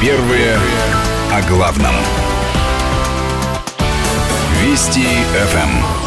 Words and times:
Первые 0.00 0.58
о 1.32 1.40
главном. 1.48 1.94
Вести 4.62 5.00
ФМ. 5.00 6.06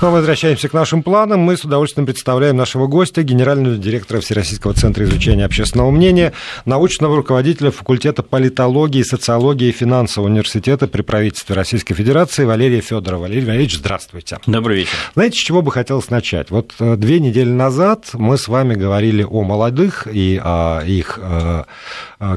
Но 0.00 0.10
возвращаемся 0.10 0.68
к 0.68 0.72
нашим 0.72 1.02
планам. 1.02 1.40
Мы 1.40 1.58
с 1.58 1.64
удовольствием 1.64 2.06
представляем 2.06 2.56
нашего 2.56 2.86
гостя, 2.86 3.22
генерального 3.22 3.76
директора 3.76 4.20
Всероссийского 4.20 4.72
центра 4.72 5.04
изучения 5.04 5.44
общественного 5.44 5.90
мнения, 5.90 6.32
научного 6.64 7.16
руководителя 7.16 7.70
факультета 7.70 8.22
политологии, 8.22 9.02
социологии 9.02 9.68
и 9.68 9.72
финансового 9.72 10.30
университета 10.30 10.86
при 10.86 11.02
правительстве 11.02 11.54
Российской 11.54 11.94
Федерации 11.94 12.44
Валерия 12.44 12.80
Федорова. 12.80 13.22
Валерий 13.22 13.44
Валерьевич, 13.44 13.76
здравствуйте. 13.76 14.38
Добрый 14.46 14.78
вечер. 14.78 14.92
Знаете, 15.14 15.36
с 15.36 15.42
чего 15.42 15.60
бы 15.60 15.70
хотелось 15.70 16.08
начать? 16.08 16.50
Вот 16.50 16.72
э, 16.78 16.96
две 16.96 17.20
недели 17.20 17.50
назад 17.50 18.10
мы 18.14 18.38
с 18.38 18.48
вами 18.48 18.74
говорили 18.74 19.22
о 19.22 19.42
молодых 19.42 20.06
и 20.10 20.40
о 20.42 20.82
их 20.82 21.18
э, 21.20 21.64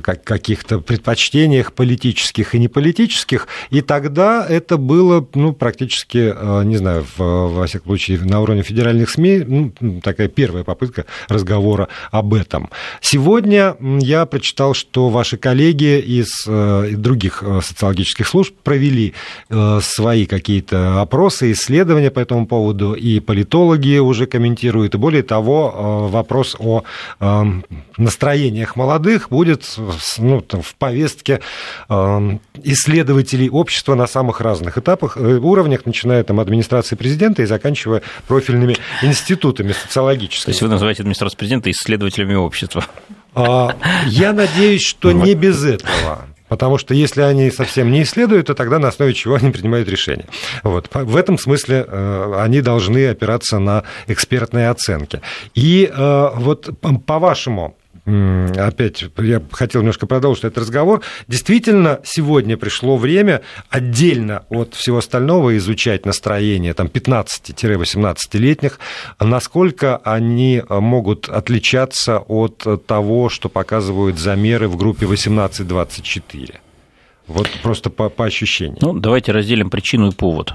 каких-то 0.01 0.79
предпочтениях 0.79 1.73
политических 1.73 2.55
и 2.55 2.59
неполитических, 2.59 3.47
и 3.69 3.81
тогда 3.81 4.45
это 4.47 4.77
было 4.77 5.27
ну, 5.33 5.53
практически, 5.53 6.33
не 6.65 6.77
знаю, 6.77 7.05
в 7.17 7.53
во 7.53 7.67
всяком 7.67 7.87
случае, 7.87 8.19
на 8.19 8.41
уровне 8.41 8.63
федеральных 8.63 9.09
СМИ, 9.09 9.43
ну, 9.79 10.01
такая 10.01 10.27
первая 10.27 10.63
попытка 10.63 11.05
разговора 11.27 11.87
об 12.11 12.33
этом. 12.33 12.69
Сегодня 13.01 13.75
я 13.99 14.25
прочитал, 14.25 14.73
что 14.73 15.09
ваши 15.09 15.37
коллеги 15.37 15.99
из 15.99 16.45
э, 16.47 16.91
других 16.95 17.43
э, 17.43 17.61
социологических 17.61 18.27
служб 18.27 18.55
провели 18.63 19.13
э, 19.49 19.79
свои 19.81 20.25
какие-то 20.25 21.01
опросы, 21.01 21.51
исследования 21.51 22.11
по 22.11 22.19
этому 22.19 22.47
поводу, 22.47 22.93
и 22.93 23.19
политологи 23.19 23.97
уже 23.97 24.25
комментируют, 24.25 24.95
и 24.95 24.97
более 24.97 25.23
того, 25.23 26.09
вопрос 26.11 26.55
о 26.59 26.83
настроениях 27.97 28.75
молодых 28.75 29.29
будет 29.29 29.72
ну, 30.17 30.41
там, 30.41 30.61
в 30.61 30.75
повестке 30.75 31.41
исследователей 31.89 33.49
общества 33.49 33.95
на 33.95 34.07
самых 34.07 34.41
разных 34.41 34.77
этапах, 34.77 35.17
уровнях, 35.17 35.85
начиная 35.85 36.23
там, 36.23 36.39
администрации 36.39 36.95
президента 36.95 37.41
и 37.41 37.45
заканчивая 37.45 38.01
профильными 38.27 38.77
институтами 39.01 39.71
социологическими. 39.71 40.45
То 40.45 40.51
есть 40.51 40.61
вы 40.61 40.69
называете 40.69 41.01
администрацию 41.01 41.37
президента 41.37 41.71
исследователями 41.71 42.35
общества? 42.35 42.85
А, 43.35 43.75
я 44.05 44.33
надеюсь, 44.33 44.83
что 44.83 45.11
не 45.11 45.33
без 45.35 45.63
этого. 45.63 46.25
Потому 46.53 46.77
что 46.77 46.93
если 46.93 47.21
они 47.21 47.49
совсем 47.49 47.91
не 47.91 48.03
исследуют, 48.03 48.45
то 48.45 48.53
тогда 48.53 48.77
на 48.77 48.89
основе 48.89 49.15
чего 49.15 49.35
они 49.35 49.49
принимают 49.49 49.89
решения. 49.89 50.27
Вот. 50.61 50.87
В 50.93 51.15
этом 51.15 51.39
смысле 51.39 51.83
э, 51.87 52.33
они 52.37 52.61
должны 52.61 53.07
опираться 53.07 53.57
на 53.57 53.85
экспертные 54.05 54.69
оценки. 54.69 55.21
И 55.55 55.91
э, 55.91 56.29
вот 56.35 56.69
по-вашему, 57.07 57.75
опять 58.05 59.05
я 59.17 59.41
хотел 59.51 59.81
немножко 59.81 60.05
продолжить 60.07 60.43
этот 60.43 60.59
разговор. 60.59 61.01
Действительно, 61.27 62.01
сегодня 62.03 62.57
пришло 62.57 62.97
время 62.97 63.41
отдельно 63.69 64.43
от 64.49 64.73
всего 64.73 64.97
остального 64.97 65.55
изучать 65.57 66.05
настроение 66.05 66.73
там, 66.73 66.87
15-18-летних, 66.87 68.79
насколько 69.19 69.97
они 69.97 70.61
могут 70.69 71.29
отличаться 71.29 72.19
от 72.19 72.65
того, 72.85 73.29
что 73.29 73.49
показывают 73.49 74.19
замеры 74.19 74.67
в 74.67 74.75
группе 74.75 75.05
18-24. 75.05 76.55
Вот 77.27 77.49
просто 77.61 77.89
по, 77.89 78.09
по 78.09 78.25
ощущениям. 78.25 78.77
Ну, 78.81 78.99
давайте 78.99 79.31
разделим 79.31 79.69
причину 79.69 80.09
и 80.09 80.13
повод. 80.13 80.53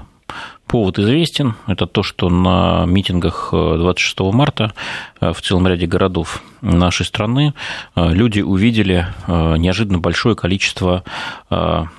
Повод 0.69 0.99
известен. 0.99 1.55
Это 1.65 1.87
то, 1.87 2.03
что 2.03 2.29
на 2.29 2.85
митингах 2.85 3.49
26 3.51 4.19
марта 4.19 4.71
э, 5.19 5.33
в 5.33 5.41
целом 5.41 5.67
ряде 5.67 5.87
городов 5.87 6.43
нашей 6.61 7.07
страны 7.07 7.55
э, 7.95 8.13
люди 8.13 8.41
увидели 8.41 9.07
э, 9.25 9.57
неожиданно 9.57 9.97
большое 9.97 10.35
количество 10.35 11.03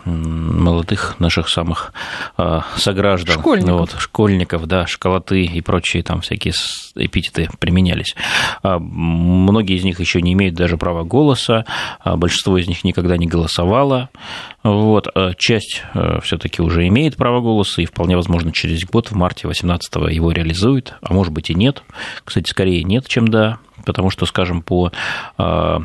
молодых 0.05 1.19
наших 1.19 1.49
самых 1.49 1.93
сограждан. 2.77 3.41
Школьников. 3.41 3.81
Вот, 3.81 3.97
школьников, 3.99 4.67
да, 4.67 4.87
школоты 4.87 5.43
и 5.43 5.61
прочие 5.61 6.05
там 6.05 6.21
всякие 6.21 6.55
эпитеты 6.95 7.49
применялись. 7.59 8.15
Многие 8.63 9.77
из 9.77 9.85
них 9.85 9.99
еще 9.99 10.23
не 10.23 10.35
имеют 10.35 10.55
даже 10.55 10.77
права 10.77 11.03
голоса, 11.03 11.65
большинство 12.05 12.57
из 12.59 12.69
них 12.69 12.85
никогда 12.85 13.17
не 13.17 13.27
голосовало. 13.27 14.09
Вот. 14.63 15.09
Часть 15.39 15.83
все-таки 16.23 16.63
уже 16.63 16.87
имеет 16.87 17.17
право 17.17 17.41
голоса 17.41 17.83
и 17.83 17.87
вполне 17.87 18.15
возможно 18.15 18.53
через 18.61 18.85
год, 18.85 19.11
в 19.11 19.15
марте 19.15 19.49
18-го 19.49 20.09
его 20.09 20.33
реализует, 20.33 20.95
а 21.01 21.15
может 21.15 21.33
быть 21.33 21.49
и 21.49 21.55
нет. 21.55 21.83
Кстати, 22.25 22.51
скорее 22.51 22.85
нет, 22.85 23.09
чем 23.09 23.27
да 23.29 23.59
потому 23.85 24.11
что, 24.11 24.27
скажем, 24.27 24.63
по 24.63 24.93
а, 25.39 25.81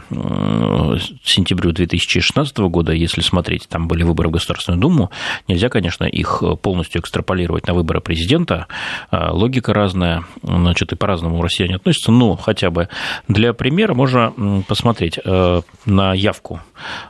сентябрю 1.23 1.71
2016 1.71 2.57
года, 2.57 2.91
если 2.91 3.21
смотреть, 3.21 3.67
там 3.67 3.87
были 3.87 4.03
выборы 4.03 4.29
в 4.29 4.33
Государственную 4.33 4.81
Думу, 4.81 5.11
нельзя, 5.47 5.69
конечно, 5.69 6.05
их 6.05 6.43
полностью 6.61 7.01
экстраполировать 7.01 7.67
на 7.67 7.73
выборы 7.73 8.01
президента, 8.01 8.67
а, 9.11 9.31
логика 9.31 9.73
разная, 9.73 10.23
значит, 10.43 10.91
и 10.91 10.95
по-разному 10.95 11.41
россияне 11.41 11.75
относятся, 11.75 12.11
но 12.11 12.35
хотя 12.35 12.69
бы 12.69 12.89
для 13.27 13.53
примера 13.53 13.93
можно 13.93 14.63
посмотреть 14.67 15.19
а, 15.23 15.61
на 15.85 16.13
явку 16.13 16.59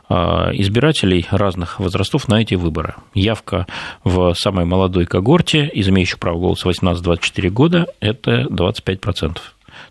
избирателей 0.08 1.26
разных 1.30 1.80
возрастов 1.80 2.28
на 2.28 2.40
эти 2.40 2.54
выборы. 2.54 2.94
Явка 3.14 3.66
в 4.04 4.34
самой 4.34 4.64
молодой 4.64 5.06
когорте 5.06 5.66
из 5.66 5.88
имеющих 5.88 6.18
право 6.18 6.38
голоса 6.38 6.68
18-24 6.68 7.48
года– 7.50 7.86
это 8.00 8.42
25% 8.42 9.38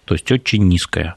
то 0.06 0.14
есть 0.14 0.32
очень 0.32 0.68
низкая. 0.68 1.16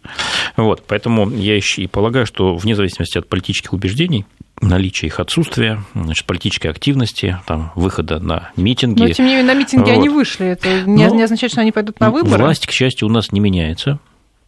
Вот, 0.57 0.83
поэтому 0.87 1.31
я 1.31 1.55
еще 1.55 1.83
и 1.83 1.87
полагаю, 1.87 2.27
что 2.27 2.57
вне 2.57 2.75
зависимости 2.75 3.19
от 3.19 3.29
политических 3.29 3.73
убеждений, 3.73 4.25
наличия 4.61 5.07
их 5.07 5.21
отсутствия, 5.21 5.83
значит, 5.95 6.27
политической 6.27 6.69
активности, 6.69 7.39
там, 7.47 7.73
выхода 7.75 8.19
на 8.19 8.51
митинги. 8.57 9.03
Но, 9.03 9.09
тем 9.11 9.27
не 9.27 9.37
менее, 9.37 9.47
на 9.47 9.59
митинги 9.59 9.91
вот. 9.91 9.99
они 9.99 10.09
вышли. 10.09 10.47
Это 10.47 10.83
не, 10.83 11.07
Но 11.07 11.15
не 11.15 11.23
означает, 11.23 11.53
что 11.53 11.61
они 11.61 11.73
пойдут 11.73 12.01
на 12.01 12.11
выборы? 12.11 12.43
Власть, 12.43 12.67
к 12.67 12.73
счастью, 12.73 13.09
у 13.09 13.11
нас 13.11 13.31
не 13.31 13.41
меняется, 13.41 14.01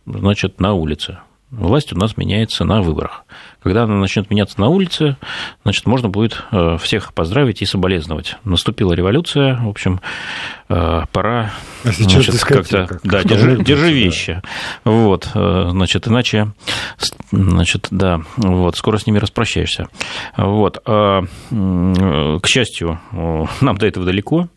значит, 0.07 0.59
на 0.59 0.75
улице. 0.75 1.19
Власть 1.51 1.93
у 1.93 1.97
нас 1.97 2.17
меняется 2.17 2.65
на 2.65 2.81
выборах. 2.81 3.25
Когда 3.63 3.83
она 3.83 3.97
начнет 3.97 4.31
меняться 4.31 4.59
на 4.61 4.69
улице, 4.69 5.17
значит, 5.65 5.87
можно 5.87 6.09
будет 6.09 6.43
э, 6.51 6.79
всех 6.81 7.13
поздравить 7.13 7.61
и 7.61 7.67
соболезновать. 7.67 8.37
Наступила 8.45 8.95
революция, 8.95 9.57
в 9.57 9.69
общем, 9.69 10.01
э, 10.69 11.03
пора 11.13 11.53
а 11.85 11.93
значит, 11.93 12.41
как-то... 12.43 12.87
Как 12.87 13.01
да, 13.05 13.23
держи, 13.23 13.63
держи 13.63 13.93
вещи. 13.93 14.41
Да. 14.85 14.91
Вот, 14.91 15.29
э, 15.35 15.69
значит, 15.71 16.09
иначе, 16.09 16.53
значит, 17.33 17.89
да, 17.91 18.23
вот, 18.37 18.77
скоро 18.77 18.97
с 18.97 19.07
ними 19.07 19.19
распрощаешься. 19.19 19.89
Вот, 20.37 20.79
а, 20.87 21.23
к 21.51 22.47
счастью, 22.47 23.01
нам 23.61 23.77
до 23.77 23.87
этого 23.87 24.07
далеко, 24.07 24.49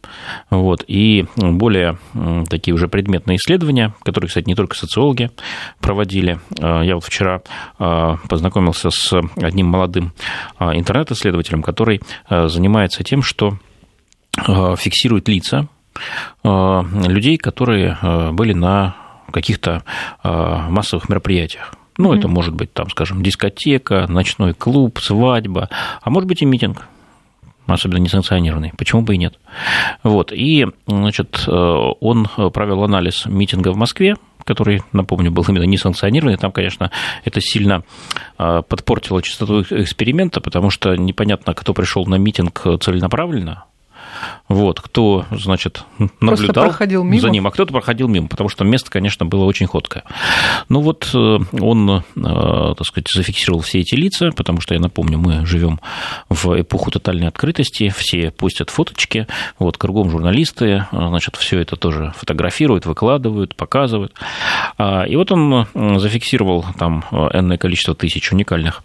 вот, 0.49 0.83
и 0.87 1.25
более 1.35 1.97
такие 2.49 2.73
уже 2.73 2.87
предметные 2.87 3.37
исследования, 3.37 3.93
которые, 4.03 4.27
кстати, 4.29 4.47
не 4.47 4.55
только 4.55 4.75
социологи 4.75 5.31
проводили. 5.81 6.39
Я 6.59 6.95
вот 6.95 7.03
вчера 7.03 7.41
познакомился 7.77 8.89
с 8.93 9.13
одним 9.41 9.67
молодым 9.67 10.13
а, 10.57 10.75
интернет-исследователем, 10.77 11.61
который 11.61 12.01
а, 12.27 12.47
занимается 12.47 13.03
тем, 13.03 13.21
что 13.21 13.57
а, 14.37 14.75
фиксирует 14.75 15.27
лица 15.27 15.67
людей, 16.43 17.37
которые 17.37 17.95
были 18.31 18.53
на 18.53 18.95
каких-то 19.31 19.83
массовых 20.23 21.07
мероприятиях. 21.07 21.75
Ну, 21.99 22.11
mm-hmm. 22.11 22.17
это 22.17 22.27
может 22.27 22.55
быть, 22.55 22.73
там, 22.73 22.89
скажем, 22.89 23.21
дискотека, 23.21 24.07
ночной 24.07 24.55
клуб, 24.55 24.97
свадьба, 24.99 25.69
а 26.01 26.09
может 26.09 26.27
быть 26.27 26.41
и 26.41 26.45
митинг 26.45 26.87
особенно 27.67 27.99
несанкционированный. 27.99 28.73
Почему 28.75 29.03
бы 29.03 29.13
и 29.13 29.17
нет? 29.19 29.39
Вот. 30.01 30.33
И, 30.33 30.65
значит, 30.87 31.47
он 31.47 32.27
провел 32.27 32.83
анализ 32.83 33.25
митинга 33.25 33.71
в 33.71 33.77
Москве 33.77 34.15
который, 34.45 34.81
напомню, 34.91 35.31
был 35.31 35.43
именно 35.47 35.63
несанкционированный, 35.63 36.37
там, 36.37 36.51
конечно, 36.51 36.91
это 37.23 37.41
сильно 37.41 37.83
а, 38.37 38.61
подпортило 38.61 39.21
чистоту 39.21 39.61
эксперимента, 39.61 40.41
потому 40.41 40.69
что 40.69 40.95
непонятно, 40.95 41.53
кто 41.53 41.73
пришел 41.73 42.05
на 42.05 42.15
митинг 42.15 42.63
целенаправленно, 42.81 43.65
вот, 44.47 44.81
кто, 44.81 45.25
значит, 45.31 45.83
наблюдал 46.19 46.71
за 47.19 47.29
ним, 47.29 47.47
а 47.47 47.51
кто-то 47.51 47.71
проходил 47.71 48.07
мимо, 48.07 48.27
потому 48.27 48.49
что 48.49 48.63
место, 48.63 48.91
конечно, 48.91 49.25
было 49.25 49.45
очень 49.45 49.67
ходкое. 49.67 50.03
Ну 50.69 50.81
вот 50.81 51.09
э, 51.13 51.37
он, 51.59 51.89
э, 51.89 52.01
так 52.15 52.85
сказать, 52.85 53.07
зафиксировал 53.13 53.61
все 53.61 53.79
эти 53.79 53.95
лица, 53.95 54.31
потому 54.31 54.61
что, 54.61 54.73
я 54.73 54.79
напомню, 54.79 55.17
мы 55.17 55.45
живем 55.45 55.79
в 56.29 56.61
эпоху 56.61 56.91
тотальной 56.91 57.27
открытости, 57.27 57.89
все 57.95 58.31
постят 58.31 58.69
фоточки, 58.69 59.27
вот, 59.59 59.77
кругом 59.77 60.09
журналисты, 60.09 60.85
э, 60.91 61.07
значит, 61.07 61.35
все 61.35 61.59
это 61.59 61.75
тоже 61.75 62.13
фотографируют, 62.17 62.85
выкладывают, 62.85 63.55
показывают. 63.55 64.13
А, 64.77 65.03
и 65.03 65.15
вот 65.15 65.31
он 65.31 65.67
зафиксировал 65.99 66.65
там 66.77 67.03
энное 67.11 67.57
количество 67.57 67.95
тысяч 67.95 68.31
уникальных 68.31 68.83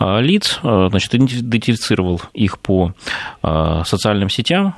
лиц, 0.00 0.58
значит, 0.62 1.14
идентифицировал 1.14 2.20
их 2.32 2.58
по 2.58 2.94
социальным 3.42 4.28
сетям, 4.28 4.73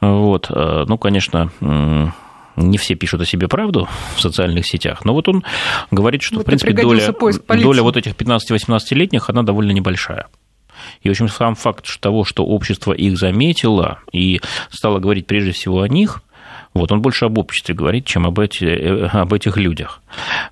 вот. 0.00 0.50
Э, 0.50 0.84
ну, 0.86 0.98
конечно, 0.98 1.50
не 2.56 2.78
все 2.78 2.94
пишут 2.94 3.20
о 3.22 3.24
себе 3.24 3.48
правду 3.48 3.88
в 4.16 4.20
социальных 4.20 4.66
сетях, 4.66 5.04
но 5.04 5.14
вот 5.14 5.28
он 5.28 5.44
говорит, 5.90 6.22
что, 6.22 6.36
Вот 6.36 6.42
в 6.42 6.46
принципе, 6.46 6.72
доля, 6.72 7.14
доля 7.48 7.82
вот 7.82 7.96
этих 7.96 8.12
15-18-летних, 8.14 9.30
она 9.30 9.42
довольно 9.42 9.72
небольшая. 9.72 10.26
И, 11.02 11.08
в 11.08 11.12
общем, 11.12 11.28
сам 11.28 11.54
факт 11.54 11.86
того, 12.00 12.24
что 12.24 12.44
общество 12.44 12.92
их 12.92 13.18
заметило 13.18 13.98
и 14.12 14.40
стало 14.70 14.98
говорить 14.98 15.26
прежде 15.26 15.52
всего 15.52 15.82
о 15.82 15.88
них, 15.88 16.22
вот, 16.72 16.92
он 16.92 17.02
больше 17.02 17.24
об 17.24 17.38
обществе 17.38 17.74
говорит, 17.74 18.04
чем 18.04 18.26
об, 18.26 18.38
эти, 18.38 18.64
э, 18.64 19.06
об 19.06 19.32
этих 19.32 19.56
людях. 19.56 20.00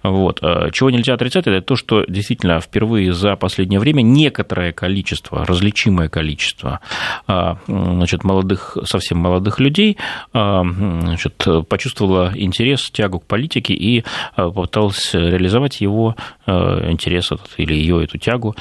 Вот. 0.03 0.41
А 0.43 0.71
Чего 0.71 0.91
нельзя 0.91 1.15
отрицать, 1.15 1.47
это 1.47 1.61
то, 1.63 1.77
что 1.77 2.05
действительно 2.09 2.61
впервые 2.61 3.13
за 3.13 3.37
последнее 3.37 3.79
время 3.79 4.03
некоторое 4.03 4.73
количество, 4.73 5.45
различимое 5.45 6.09
количество 6.09 6.81
а, 7.27 7.59
значит, 7.67 8.25
молодых, 8.25 8.77
совсем 8.85 9.19
молодых 9.19 9.61
людей 9.61 9.97
а, 10.33 10.65
значит, 10.65 11.47
почувствовало 11.69 12.33
интерес, 12.35 12.91
тягу 12.91 13.21
к 13.21 13.27
политике 13.27 13.75
и 13.75 14.05
а, 14.35 14.51
попыталось 14.51 15.15
реализовать 15.15 15.81
его 15.81 16.17
а, 16.47 16.91
интерес 16.91 17.31
этот, 17.31 17.51
или 17.59 17.75
ее 17.75 18.03
эту 18.03 18.19
тягу 18.19 18.57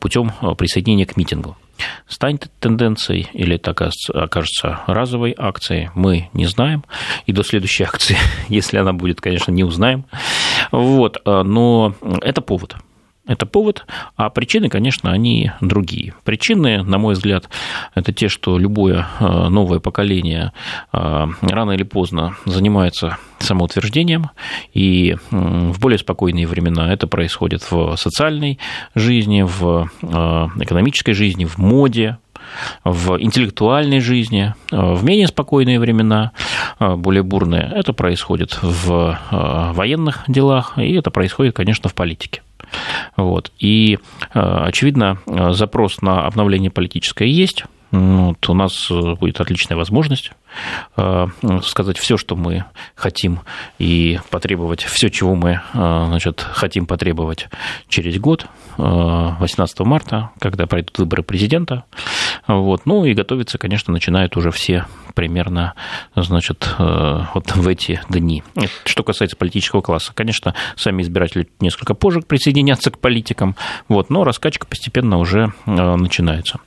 путем 0.00 0.32
присоединения 0.56 1.06
к 1.06 1.16
митингу. 1.16 1.56
Станет 2.08 2.50
тенденцией 2.60 3.28
или 3.32 3.56
это 3.56 3.70
окажется 3.70 4.80
разовой 4.86 5.34
акцией, 5.36 5.90
мы 5.94 6.30
не 6.32 6.46
знаем. 6.46 6.84
И 7.26 7.32
до 7.32 7.42
следующей 7.42 7.84
акции, 7.84 8.16
если 8.48 8.78
она 8.78 8.92
будет, 8.92 9.20
конечно, 9.20 9.52
не 9.52 9.64
узнаем. 9.64 10.04
Вот. 10.72 11.18
Но 11.24 11.94
это 12.22 12.40
повод. 12.40 12.76
Это 13.30 13.46
повод, 13.46 13.86
а 14.16 14.28
причины, 14.28 14.68
конечно, 14.68 15.12
они 15.12 15.52
другие. 15.60 16.14
Причины, 16.24 16.82
на 16.82 16.98
мой 16.98 17.14
взгляд, 17.14 17.48
это 17.94 18.12
те, 18.12 18.28
что 18.28 18.58
любое 18.58 19.06
э, 19.20 19.48
новое 19.48 19.78
поколение 19.78 20.52
э, 20.92 21.26
рано 21.40 21.70
или 21.70 21.84
поздно 21.84 22.34
занимается 22.44 23.18
самоутверждением, 23.38 24.30
и 24.74 25.16
в 25.30 25.78
более 25.78 25.98
спокойные 25.98 26.48
времена 26.48 26.92
это 26.92 27.06
происходит 27.06 27.70
в 27.70 27.94
социальной 27.94 28.58
жизни, 28.96 29.42
в 29.42 29.88
э, 30.02 30.06
экономической 30.64 31.12
жизни, 31.12 31.44
в 31.44 31.56
моде, 31.56 32.18
в 32.82 33.16
интеллектуальной 33.20 34.00
жизни, 34.00 34.54
в 34.72 35.04
менее 35.04 35.28
спокойные 35.28 35.78
времена, 35.78 36.32
более 36.80 37.22
бурные, 37.22 37.70
это 37.76 37.92
происходит 37.92 38.58
в 38.60 39.20
военных 39.30 40.24
делах, 40.26 40.76
и 40.78 40.94
это 40.94 41.12
происходит, 41.12 41.54
конечно, 41.54 41.88
в 41.88 41.94
политике. 41.94 42.40
Вот. 43.16 43.52
И, 43.58 43.98
очевидно, 44.32 45.18
запрос 45.26 46.02
на 46.02 46.26
обновление 46.26 46.70
политическое 46.70 47.28
есть. 47.28 47.64
Вот 47.90 48.48
у 48.48 48.54
нас 48.54 48.90
будет 48.90 49.40
отличная 49.40 49.76
возможность 49.76 50.32
сказать 51.62 51.98
все, 51.98 52.16
что 52.16 52.34
мы 52.34 52.64
хотим, 52.94 53.40
и 53.78 54.18
потребовать 54.30 54.82
все, 54.82 55.08
чего 55.10 55.34
мы 55.34 55.60
значит, 55.72 56.40
хотим 56.40 56.86
потребовать 56.86 57.48
через 57.88 58.18
год, 58.18 58.46
18 58.76 59.80
марта, 59.80 60.30
когда 60.40 60.66
пройдут 60.66 60.98
выборы 60.98 61.22
президента. 61.22 61.84
Вот. 62.46 62.84
Ну 62.84 63.04
и 63.04 63.14
готовиться, 63.14 63.58
конечно, 63.58 63.92
начинают 63.92 64.36
уже 64.36 64.50
все 64.50 64.86
примерно 65.14 65.74
значит, 66.16 66.74
вот 66.78 67.54
в 67.54 67.68
эти 67.68 68.00
дни. 68.08 68.42
Что 68.84 69.04
касается 69.04 69.36
политического 69.36 69.82
класса, 69.82 70.12
конечно, 70.14 70.54
сами 70.76 71.02
избиратели 71.02 71.48
несколько 71.60 71.94
позже 71.94 72.22
присоединятся 72.22 72.90
к 72.90 72.98
политикам, 72.98 73.54
вот, 73.88 74.10
но 74.10 74.24
раскачка 74.24 74.66
постепенно 74.66 75.18
уже 75.18 75.52
начинается. 75.66 76.58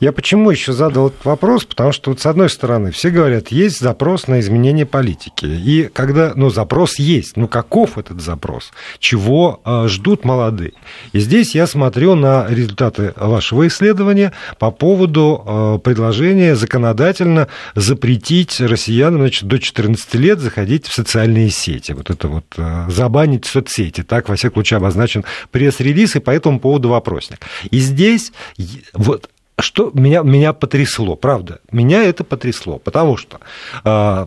Я 0.00 0.12
почему 0.12 0.50
еще 0.50 0.72
задал 0.72 1.08
этот 1.08 1.24
вопрос? 1.24 1.64
Потому 1.64 1.92
что, 1.92 2.10
вот, 2.10 2.20
с 2.20 2.26
одной 2.26 2.50
стороны, 2.50 2.90
все 2.90 3.10
говорят, 3.10 3.48
есть 3.48 3.80
запрос 3.80 4.26
на 4.26 4.40
изменение 4.40 4.86
политики. 4.86 5.46
И 5.46 5.90
когда, 5.92 6.32
ну, 6.34 6.50
запрос 6.50 6.98
есть, 6.98 7.36
ну, 7.36 7.48
каков 7.48 7.98
этот 7.98 8.20
запрос? 8.20 8.72
Чего 8.98 9.60
э, 9.64 9.86
ждут 9.88 10.24
молодые? 10.24 10.72
И 11.12 11.20
здесь 11.20 11.54
я 11.54 11.66
смотрю 11.66 12.14
на 12.14 12.46
результаты 12.48 13.12
вашего 13.16 13.66
исследования 13.66 14.32
по 14.58 14.70
поводу 14.70 15.42
э, 15.44 15.78
предложения 15.82 16.56
законодательно 16.56 17.48
запретить 17.74 18.60
россиянам, 18.60 19.20
значит, 19.20 19.44
до 19.44 19.58
14 19.58 20.14
лет 20.14 20.40
заходить 20.40 20.86
в 20.86 20.94
социальные 20.94 21.50
сети. 21.50 21.92
Вот 21.92 22.10
это 22.10 22.28
вот 22.28 22.46
э, 22.56 22.86
забанить 22.88 23.46
соцсети. 23.46 24.02
Так, 24.02 24.28
во 24.28 24.36
всяком 24.36 24.56
случае, 24.56 24.78
обозначен 24.78 25.24
пресс-релиз, 25.50 26.16
и 26.16 26.20
по 26.20 26.30
этому 26.30 26.60
поводу 26.60 26.88
вопросник. 26.88 27.40
И 27.70 27.78
здесь 27.78 28.32
вот 28.92 29.28
что 29.58 29.90
меня, 29.94 30.22
меня 30.22 30.52
потрясло, 30.52 31.16
правда, 31.16 31.60
меня 31.72 32.02
это 32.04 32.24
потрясло, 32.24 32.78
потому 32.78 33.16
что 33.16 33.40
э, 33.84 34.26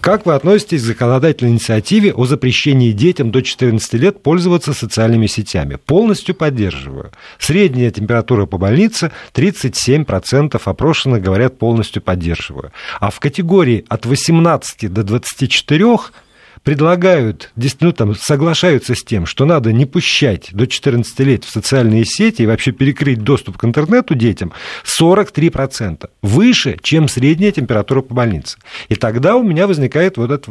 как 0.00 0.26
вы 0.26 0.34
относитесь 0.34 0.82
к 0.82 0.86
законодательной 0.86 1.52
инициативе 1.52 2.12
о 2.12 2.26
запрещении 2.26 2.92
детям 2.92 3.30
до 3.30 3.42
14 3.42 3.94
лет 3.94 4.22
пользоваться 4.22 4.74
социальными 4.74 5.26
сетями? 5.26 5.76
Полностью 5.76 6.34
поддерживаю. 6.34 7.12
Средняя 7.38 7.90
температура 7.90 8.46
по 8.46 8.58
больнице 8.58 9.10
37% 9.34 10.60
опрошенных 10.62 11.22
говорят 11.22 11.58
полностью 11.58 12.02
поддерживаю. 12.02 12.72
А 13.00 13.10
в 13.10 13.20
категории 13.20 13.84
от 13.88 14.04
18 14.04 14.92
до 14.92 15.02
24 15.02 15.96
предлагают, 16.62 17.52
ну, 17.80 17.92
там, 17.92 18.14
соглашаются 18.14 18.94
с 18.94 19.02
тем, 19.02 19.26
что 19.26 19.44
надо 19.44 19.72
не 19.72 19.86
пущать 19.86 20.50
до 20.52 20.66
14 20.66 21.18
лет 21.20 21.44
в 21.44 21.50
социальные 21.50 22.04
сети 22.04 22.42
и 22.42 22.46
вообще 22.46 22.72
перекрыть 22.72 23.22
доступ 23.22 23.58
к 23.58 23.64
интернету 23.64 24.14
детям, 24.14 24.52
43%. 24.84 26.08
Выше, 26.22 26.76
чем 26.82 27.08
средняя 27.08 27.52
температура 27.52 28.02
по 28.02 28.14
больнице. 28.14 28.58
И 28.88 28.94
тогда 28.94 29.36
у 29.36 29.42
меня 29.42 29.66
возникает 29.66 30.16
вот 30.16 30.30
этот 30.30 30.48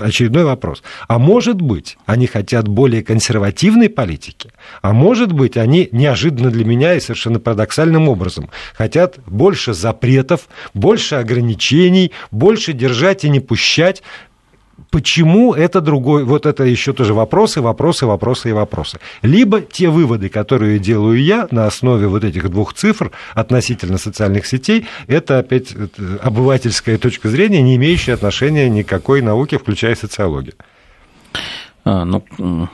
очередной 0.00 0.44
вопрос. 0.44 0.82
А 1.08 1.18
может 1.18 1.60
быть, 1.60 1.96
они 2.06 2.26
хотят 2.26 2.68
более 2.68 3.02
консервативной 3.02 3.88
политики? 3.88 4.50
А 4.82 4.92
может 4.92 5.32
быть, 5.32 5.56
они 5.56 5.88
неожиданно 5.92 6.50
для 6.50 6.64
меня 6.64 6.94
и 6.94 7.00
совершенно 7.00 7.40
парадоксальным 7.40 8.08
образом 8.08 8.50
хотят 8.74 9.18
больше 9.26 9.74
запретов, 9.74 10.48
больше 10.72 11.16
ограничений, 11.16 12.12
больше 12.30 12.72
держать 12.72 13.24
и 13.24 13.28
не 13.28 13.40
пущать 13.40 14.02
Почему 14.94 15.54
это 15.54 15.80
другой, 15.80 16.22
вот 16.22 16.46
это 16.46 16.62
еще 16.62 16.92
тоже 16.92 17.14
вопросы, 17.14 17.60
вопросы, 17.60 18.06
вопросы 18.06 18.50
и 18.50 18.52
вопросы. 18.52 19.00
Либо 19.22 19.60
те 19.60 19.88
выводы, 19.88 20.28
которые 20.28 20.78
делаю 20.78 21.20
я 21.20 21.48
на 21.50 21.66
основе 21.66 22.06
вот 22.06 22.22
этих 22.22 22.48
двух 22.48 22.74
цифр 22.74 23.10
относительно 23.32 23.98
социальных 23.98 24.46
сетей, 24.46 24.86
это 25.08 25.40
опять 25.40 25.74
обывательская 26.22 26.96
точка 26.96 27.28
зрения, 27.28 27.60
не 27.60 27.74
имеющая 27.74 28.12
отношения 28.12 28.68
никакой 28.68 29.20
науке, 29.20 29.58
включая 29.58 29.96
социологию. 29.96 30.54
А, 31.84 32.04
ну, 32.04 32.24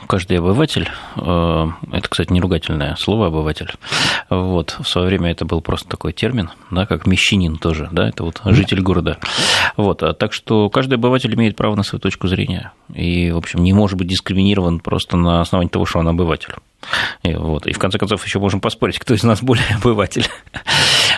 каждый 0.07 0.39
обыватель, 0.39 0.89
э, 1.17 1.67
это, 1.93 2.09
кстати, 2.09 2.33
не 2.33 2.41
ругательное 2.41 2.95
слово 2.95 3.27
обыватель, 3.27 3.73
вот, 4.29 4.77
в 4.79 4.87
свое 4.87 5.09
время 5.09 5.33
это 5.33 5.45
был 5.45 5.61
просто 5.61 5.89
такой 5.89 6.13
термин, 6.13 6.51
да, 6.71 6.87
как 6.87 7.07
мещанин 7.09 7.57
тоже, 7.57 7.89
да, 7.91 8.09
это 8.09 8.23
вот 8.23 8.41
житель 8.45 8.81
города, 8.83 9.19
вот, 9.77 10.05
а 10.05 10.13
так 10.13 10.33
что 10.33 10.71
каждый 10.71 10.95
обыватель 10.95 11.35
имеет 11.35 11.57
право 11.57 11.75
на 11.75 11.83
свою 11.83 12.01
точку 12.01 12.29
зрения. 12.29 12.73
И, 12.95 13.33
в 13.33 13.37
общем, 13.37 13.65
не 13.65 13.73
может 13.73 13.99
быть 13.99 14.07
дискриминирован 14.07 14.79
просто 14.79 15.17
на 15.17 15.41
основании 15.41 15.71
того, 15.71 15.87
что 15.87 15.99
он 15.99 16.09
обыватель. 16.09 16.55
И, 17.25 17.35
вот, 17.35 17.67
и 17.67 17.73
в 17.73 17.79
конце 17.79 17.99
концов 17.99 18.25
еще 18.25 18.39
можем 18.39 18.61
поспорить, 18.61 18.99
кто 18.99 19.15
из 19.15 19.25
нас 19.25 19.43
более 19.43 19.67
обыватель. 19.75 20.27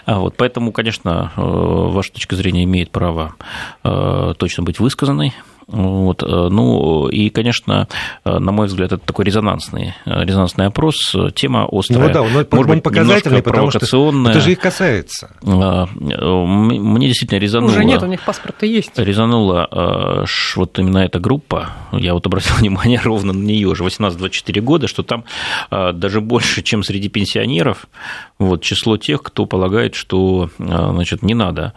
А 0.04 0.18
вот, 0.18 0.36
поэтому, 0.36 0.72
конечно, 0.72 1.30
э, 1.36 1.40
ваша 1.40 2.12
точка 2.12 2.34
зрения 2.34 2.64
имеет 2.64 2.90
право 2.90 3.36
э, 3.84 4.34
точно 4.36 4.64
быть 4.64 4.80
высказанной, 4.80 5.32
вот. 5.66 6.22
Э, 6.22 6.48
ну, 6.50 7.08
и, 7.08 7.30
конечно, 7.30 7.88
э, 8.24 8.38
на 8.38 8.52
мой 8.52 8.66
взгляд, 8.66 8.92
это 8.92 9.04
такой 9.04 9.24
резонансный, 9.24 9.94
э, 10.04 10.24
резонансный 10.24 10.66
опрос. 10.66 11.14
Тема 11.34 11.68
острая. 11.70 12.08
Ну 12.08 12.12
да, 12.12 12.22
он, 12.22 12.32
может 12.32 12.68
быть, 12.68 12.82
показательный, 12.82 13.42
потому 13.42 13.70
что 13.70 13.78
это 14.28 14.40
же 14.40 14.52
их 14.52 14.58
касается. 14.58 15.30
Мне 15.42 17.06
действительно 17.06 17.38
резануло... 17.38 17.70
Уже 17.70 17.84
нет, 17.84 18.02
у 18.02 18.06
них 18.06 18.22
паспорта 18.22 18.66
есть. 18.66 18.98
Резанула 18.98 20.26
вот 20.56 20.78
именно 20.78 20.98
эта 20.98 21.18
группа, 21.20 21.70
я 21.92 22.14
вот 22.14 22.26
обратил 22.26 22.54
внимание 22.58 23.00
ровно 23.02 23.32
на 23.32 23.42
нее 23.42 23.68
уже 23.68 23.84
18-24 23.84 24.60
года, 24.60 24.88
что 24.88 25.02
там 25.02 25.24
даже 25.70 26.20
больше, 26.20 26.62
чем 26.62 26.82
среди 26.82 27.08
пенсионеров, 27.08 27.86
вот, 28.38 28.62
число 28.62 28.96
тех, 28.96 29.22
кто 29.22 29.46
полагает, 29.46 29.94
что 29.94 30.50
значит, 30.58 31.22
не 31.22 31.34
надо 31.34 31.74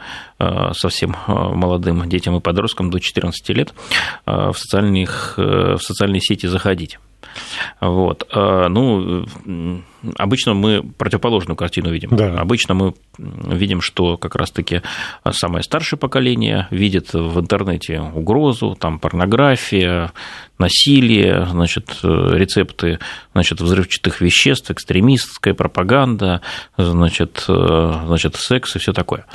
совсем 0.74 1.16
молодым 1.28 2.08
детям 2.10 2.36
и 2.36 2.40
подросткам 2.40 2.90
до 2.90 3.00
14 3.00 3.50
лет 3.50 3.75
в, 4.26 4.54
социальных, 4.56 5.36
в 5.38 5.80
социальные 5.80 6.22
сети 6.22 6.48
заходить. 6.48 7.00
Вот. 7.82 8.28
Ну, 8.34 9.26
обычно 10.18 10.54
мы 10.54 10.84
противоположную 10.84 11.56
картину 11.56 11.92
видим. 11.92 12.10
Да. 12.16 12.40
Обычно 12.40 12.74
мы 12.74 12.94
видим, 13.18 13.82
что 13.82 14.18
как 14.18 14.36
раз-таки 14.36 14.82
самое 15.32 15.64
старшее 15.64 16.00
поколение 16.00 16.68
видит 16.72 17.14
в 17.14 17.40
интернете 17.40 18.02
угрозу, 18.02 18.76
там 18.80 19.00
порнография, 19.00 20.12
насилие, 20.58 21.46
значит, 21.48 22.00
рецепты 22.04 23.00
значит, 23.34 23.62
взрывчатых 23.62 24.22
веществ, 24.22 24.72
экстремистская 24.72 25.54
пропаганда, 25.54 26.42
значит, 26.78 27.44
значит, 27.48 28.36
секс 28.36 28.76
и 28.76 28.80
все 28.80 28.94
такое. 28.94 29.26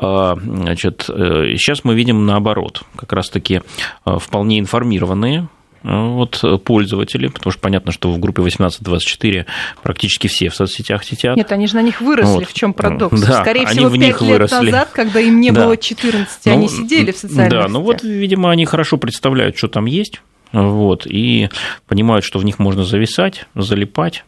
Значит, 0.00 1.04
сейчас 1.06 1.84
мы 1.84 1.94
видим 1.94 2.26
наоборот, 2.26 2.82
как 2.96 3.12
раз-таки 3.12 3.62
вполне 4.04 4.58
информированные 4.58 5.48
вот, 5.82 6.42
пользователи, 6.64 7.28
потому 7.28 7.52
что 7.52 7.60
понятно, 7.60 7.92
что 7.92 8.10
в 8.10 8.18
группе 8.18 8.42
18-24 8.42 9.46
практически 9.82 10.26
все 10.26 10.48
в 10.48 10.54
соцсетях 10.54 11.04
сидят. 11.04 11.36
Нет, 11.36 11.52
они 11.52 11.66
же 11.66 11.76
на 11.76 11.82
них 11.82 12.00
выросли, 12.00 12.32
вот. 12.40 12.48
в 12.48 12.52
чем 12.52 12.72
парадокс? 12.72 13.20
Да, 13.20 13.42
Скорее 13.42 13.66
они 13.66 13.78
всего, 13.78 13.90
5 13.90 14.00
лет 14.00 14.20
выросли. 14.20 14.70
назад, 14.70 14.90
когда 14.92 15.20
им 15.20 15.40
не 15.40 15.50
да. 15.50 15.64
было 15.64 15.76
14, 15.76 16.46
ну, 16.46 16.52
они 16.52 16.68
сидели 16.68 17.12
в 17.12 17.16
социальных 17.16 17.50
Да, 17.50 17.56
сетях. 17.62 17.72
ну 17.72 17.82
вот, 17.82 18.02
видимо, 18.02 18.50
они 18.50 18.64
хорошо 18.66 18.96
представляют, 18.96 19.56
что 19.56 19.68
там 19.68 19.86
есть, 19.86 20.20
вот, 20.52 21.06
и 21.06 21.48
понимают, 21.86 22.24
что 22.24 22.38
в 22.38 22.44
них 22.44 22.58
можно 22.58 22.84
зависать, 22.84 23.46
залипать, 23.54 24.24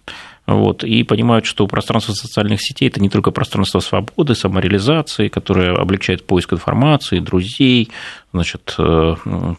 вот, 0.51 0.83
и 0.83 1.05
понимают, 1.05 1.47
что 1.47 1.67
пространство 1.69 2.13
социальных 2.13 2.61
сетей– 2.61 2.89
это 2.91 3.01
не 3.01 3.09
только 3.09 3.31
пространство 3.31 3.79
свободы, 3.79 4.35
самореализации, 4.35 5.29
которое 5.29 5.75
облегчает 5.75 6.27
поиск 6.27 6.53
информации, 6.53 7.21
друзей, 7.21 7.91
значит, 8.33 8.75
э, 8.77 9.15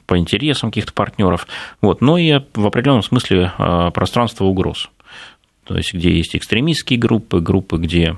по 0.05 0.17
интересам 0.17 0.69
каких-то 0.69 0.91
партнеров, 0.91 1.47
вот, 1.81 2.01
но 2.01 2.17
и 2.17 2.41
в 2.53 2.65
определенном 2.65 3.03
смысле 3.03 3.53
э, 3.57 3.91
пространство 3.93 4.45
угроз. 4.45 4.89
То 5.63 5.77
есть, 5.77 5.93
где 5.93 6.11
есть 6.11 6.35
экстремистские 6.35 6.99
группы, 6.99 7.39
группы, 7.39 7.77
где 7.77 8.17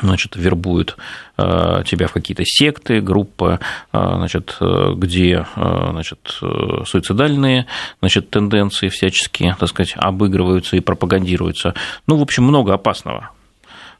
значит, 0.00 0.36
вербуют 0.36 0.96
э, 1.36 1.82
тебя 1.86 2.06
в 2.06 2.12
какие-то 2.12 2.44
секты, 2.46 3.00
группы, 3.00 3.58
э, 3.92 4.12
значит, 4.16 4.56
где 4.96 5.46
э, 5.54 5.88
значит, 5.90 6.38
суицидальные 6.86 7.66
значит, 8.00 8.30
тенденции 8.30 8.88
всячески, 8.88 9.54
так 9.58 9.68
сказать, 9.68 9.94
обыгрываются 9.96 10.76
и 10.76 10.80
пропагандируются. 10.80 11.74
Ну, 12.06 12.16
в 12.16 12.22
общем, 12.22 12.44
много 12.44 12.72
опасного. 12.74 13.30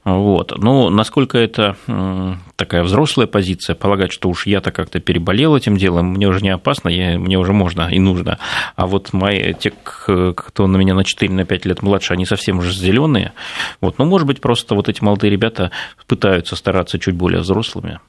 Вот. 0.04 0.52
Ну, 0.59 0.90
насколько 0.90 1.38
это 1.38 1.76
такая 2.56 2.82
взрослая 2.82 3.26
позиция, 3.26 3.76
полагать, 3.76 4.12
что 4.12 4.28
уж 4.28 4.47
я-то 4.47 4.73
как-то 4.73 4.99
переболел 4.99 5.56
этим 5.56 5.76
делом, 5.76 6.09
мне 6.09 6.26
уже 6.26 6.40
не 6.40 6.50
опасно, 6.50 6.88
я, 6.88 7.18
мне 7.18 7.38
уже 7.38 7.52
можно 7.52 7.88
и 7.88 8.00
нужно. 8.00 8.38
А 8.75 8.87
вот 8.87 9.12
мои, 9.12 9.54
те, 9.54 9.73
кто 9.85 10.66
на 10.66 10.76
меня 10.76 10.94
на 10.94 11.02
4-5 11.02 11.68
лет 11.68 11.82
младше, 11.82 12.14
они 12.14 12.26
совсем 12.26 12.59
уже 12.59 12.73
зеленые. 12.73 13.32
Вот. 13.80 13.99
Ну, 13.99 14.04
может 14.04 14.26
быть, 14.26 14.40
просто 14.40 14.75
вот 14.75 14.88
эти 14.88 15.02
молодые 15.04 15.30
ребята 15.30 15.71
пытаются 16.06 16.56
стараться 16.56 16.99
чуть 16.99 17.14
более 17.14 17.40
взрослыми 17.40 18.00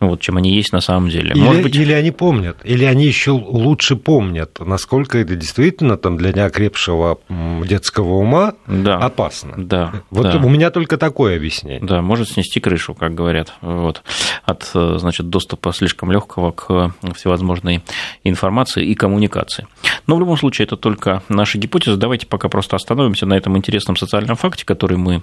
вот, 0.00 0.20
чем 0.20 0.36
они 0.36 0.54
есть 0.54 0.72
на 0.72 0.80
самом 0.80 1.08
деле. 1.08 1.30
Или, 1.30 1.40
Может 1.40 1.62
быть... 1.62 1.76
или 1.76 1.92
они 1.92 2.10
помнят, 2.10 2.58
или 2.64 2.84
они 2.84 3.06
еще 3.06 3.32
лучше 3.32 3.96
помнят, 3.96 4.58
насколько 4.60 5.18
это 5.18 5.36
действительно 5.36 5.96
там, 5.96 6.16
для 6.16 6.32
неокрепшего 6.32 7.18
детского 7.64 8.14
ума 8.14 8.54
да, 8.66 8.98
опасно. 8.98 9.54
Да, 9.56 10.02
вот 10.10 10.24
да. 10.24 10.38
у 10.38 10.48
меня 10.48 10.70
только 10.70 10.96
такое 10.96 11.36
объяснение. 11.36 11.80
Да, 11.82 12.02
может 12.02 12.28
снести 12.28 12.60
крышу, 12.60 12.94
как 12.94 13.14
говорят, 13.14 13.54
вот, 13.60 14.02
от 14.44 14.70
значит, 14.72 15.28
доступа 15.28 15.72
слишком 15.72 16.10
легкого 16.10 16.52
к 16.52 16.94
всевозможной 17.14 17.82
информации 18.24 18.84
и 18.84 18.94
коммуникации. 18.94 19.66
Но 20.06 20.16
в 20.16 20.20
любом 20.20 20.36
случае 20.36 20.66
это 20.66 20.76
только 20.76 21.22
наша 21.28 21.58
гипотеза. 21.58 21.96
Давайте 21.96 22.26
пока 22.26 22.48
просто 22.48 22.76
остановимся 22.76 23.26
на 23.26 23.34
этом 23.34 23.56
интересном 23.56 23.96
социальном 23.96 24.36
факте, 24.36 24.64
который 24.64 24.96
мы 24.96 25.22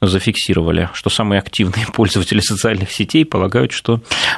зафиксировали, 0.00 0.88
что 0.94 1.10
самые 1.10 1.40
активные 1.40 1.86
пользователи 1.92 2.40
социальных 2.40 2.90
сетей 2.90 3.24
полагают, 3.24 3.72
что 3.72 3.91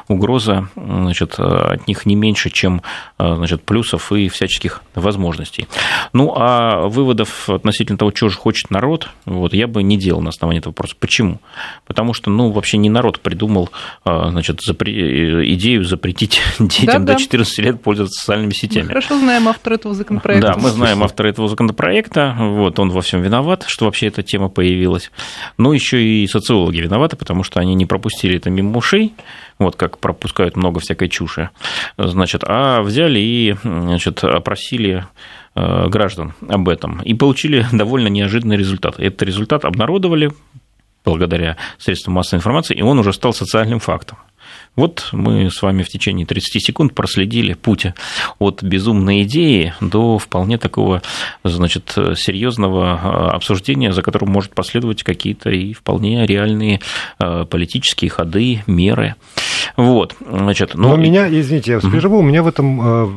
угроза 0.08 0.68
значит, 0.76 1.34
от 1.38 1.87
них 1.87 2.06
не 2.06 2.14
меньше, 2.14 2.50
чем 2.50 2.82
значит, 3.18 3.62
плюсов 3.64 4.12
и 4.12 4.28
всяческих 4.28 4.82
возможностей. 4.94 5.66
Ну, 6.12 6.32
а 6.37 6.87
выводов 6.88 7.49
относительно 7.49 7.99
того, 7.99 8.12
что 8.14 8.28
же 8.28 8.37
хочет 8.37 8.70
народ, 8.70 9.08
вот, 9.25 9.52
я 9.54 9.66
бы 9.66 9.82
не 9.82 9.96
делал 9.96 10.20
на 10.20 10.30
основании 10.30 10.61
этого 10.61 10.73
вопроса. 10.73 10.94
Почему? 10.99 11.40
Потому 11.87 12.14
что, 12.14 12.30
ну, 12.30 12.50
вообще 12.50 12.78
не 12.78 12.90
народ 12.90 13.20
придумал 13.20 13.70
значит, 14.04 14.61
запре... 14.62 15.54
идею 15.54 15.84
запретить 15.84 16.40
детям 16.58 17.04
да, 17.04 17.14
до 17.14 17.20
14 17.20 17.58
лет 17.58 17.82
пользоваться 17.82 18.20
социальными 18.20 18.52
сетями. 18.52 18.84
Мы 18.84 18.88
хорошо 18.88 19.18
знаем 19.18 19.49
автора 19.49 19.75
этого 19.75 19.94
законопроекта. 19.94 20.54
Да, 20.54 20.58
мы 20.58 20.70
знаем 20.70 21.02
автора 21.02 21.28
этого 21.28 21.49
законопроекта, 21.49 22.37
вот, 22.38 22.78
он 22.78 22.90
во 22.90 23.00
всем 23.00 23.23
виноват, 23.23 23.64
что 23.66 23.87
вообще 23.87 24.08
эта 24.08 24.23
тема 24.23 24.49
появилась. 24.49 25.11
Но 25.58 25.73
еще 25.73 26.02
и 26.02 26.26
социологи 26.26 26.78
виноваты, 26.78 27.16
потому 27.16 27.42
что 27.42 27.61
они 27.61 27.75
не 27.75 27.87
пропустили 27.87 28.37
это 28.37 28.50
мимо 28.50 28.78
ушей, 28.78 29.14
вот 29.59 29.77
как 29.77 29.99
пропускают 29.99 30.57
много 30.57 30.81
всякой 30.81 31.09
чуши, 31.09 31.51
значит, 31.97 32.43
а 32.47 32.83
взяли 32.83 33.19
и 33.19 33.57
значит, 33.63 34.23
опросили 34.25 35.07
э, 35.55 35.89
граждан 35.89 36.35
об 36.49 36.69
этом 36.69 37.01
и 37.03 37.15
получили 37.15 37.67
довольно 37.73 38.09
неожиданный 38.09 38.57
результат. 38.57 38.99
Этот 38.99 39.23
результат 39.23 39.65
обнародовали 39.65 40.31
благодаря 41.05 41.57
средствам 41.79 42.15
массовой 42.15 42.39
информации, 42.39 42.75
и 42.75 42.83
он 42.83 42.99
уже 42.99 43.13
стал 43.13 43.35
социальным 43.35 43.79
фактом. 43.79 44.19
Вот 44.76 45.08
мы 45.12 45.50
с 45.50 45.62
вами 45.62 45.82
в 45.82 45.88
течение 45.88 46.26
30 46.26 46.64
секунд 46.64 46.94
проследили 46.94 47.54
путь 47.54 47.87
от 48.38 48.62
безумной 48.62 49.23
идеи 49.23 49.75
до 49.80 50.18
вполне 50.18 50.58
такого, 50.58 51.02
значит, 51.44 51.92
серьезного 52.16 53.00
а, 53.02 53.30
обсуждения, 53.30 53.92
за 53.92 54.02
которым 54.02 54.30
может 54.30 54.54
последовать 54.54 55.02
какие-то 55.02 55.50
и 55.50 55.73
вполне 55.73 56.26
реальные 56.26 56.80
а, 57.18 57.44
политические 57.44 58.11
ходы, 58.11 58.64
меры. 58.66 59.14
Вот, 59.76 60.16
значит, 60.28 60.75
ну... 60.75 60.90
Но 60.90 60.96
меня, 60.96 61.28
извините, 61.28 61.73
я 61.73 61.80
прерву, 61.80 62.18
у 62.18 62.23
меня 62.23 62.42
в 62.42 62.49
этом 62.49 62.80
а, 62.80 63.12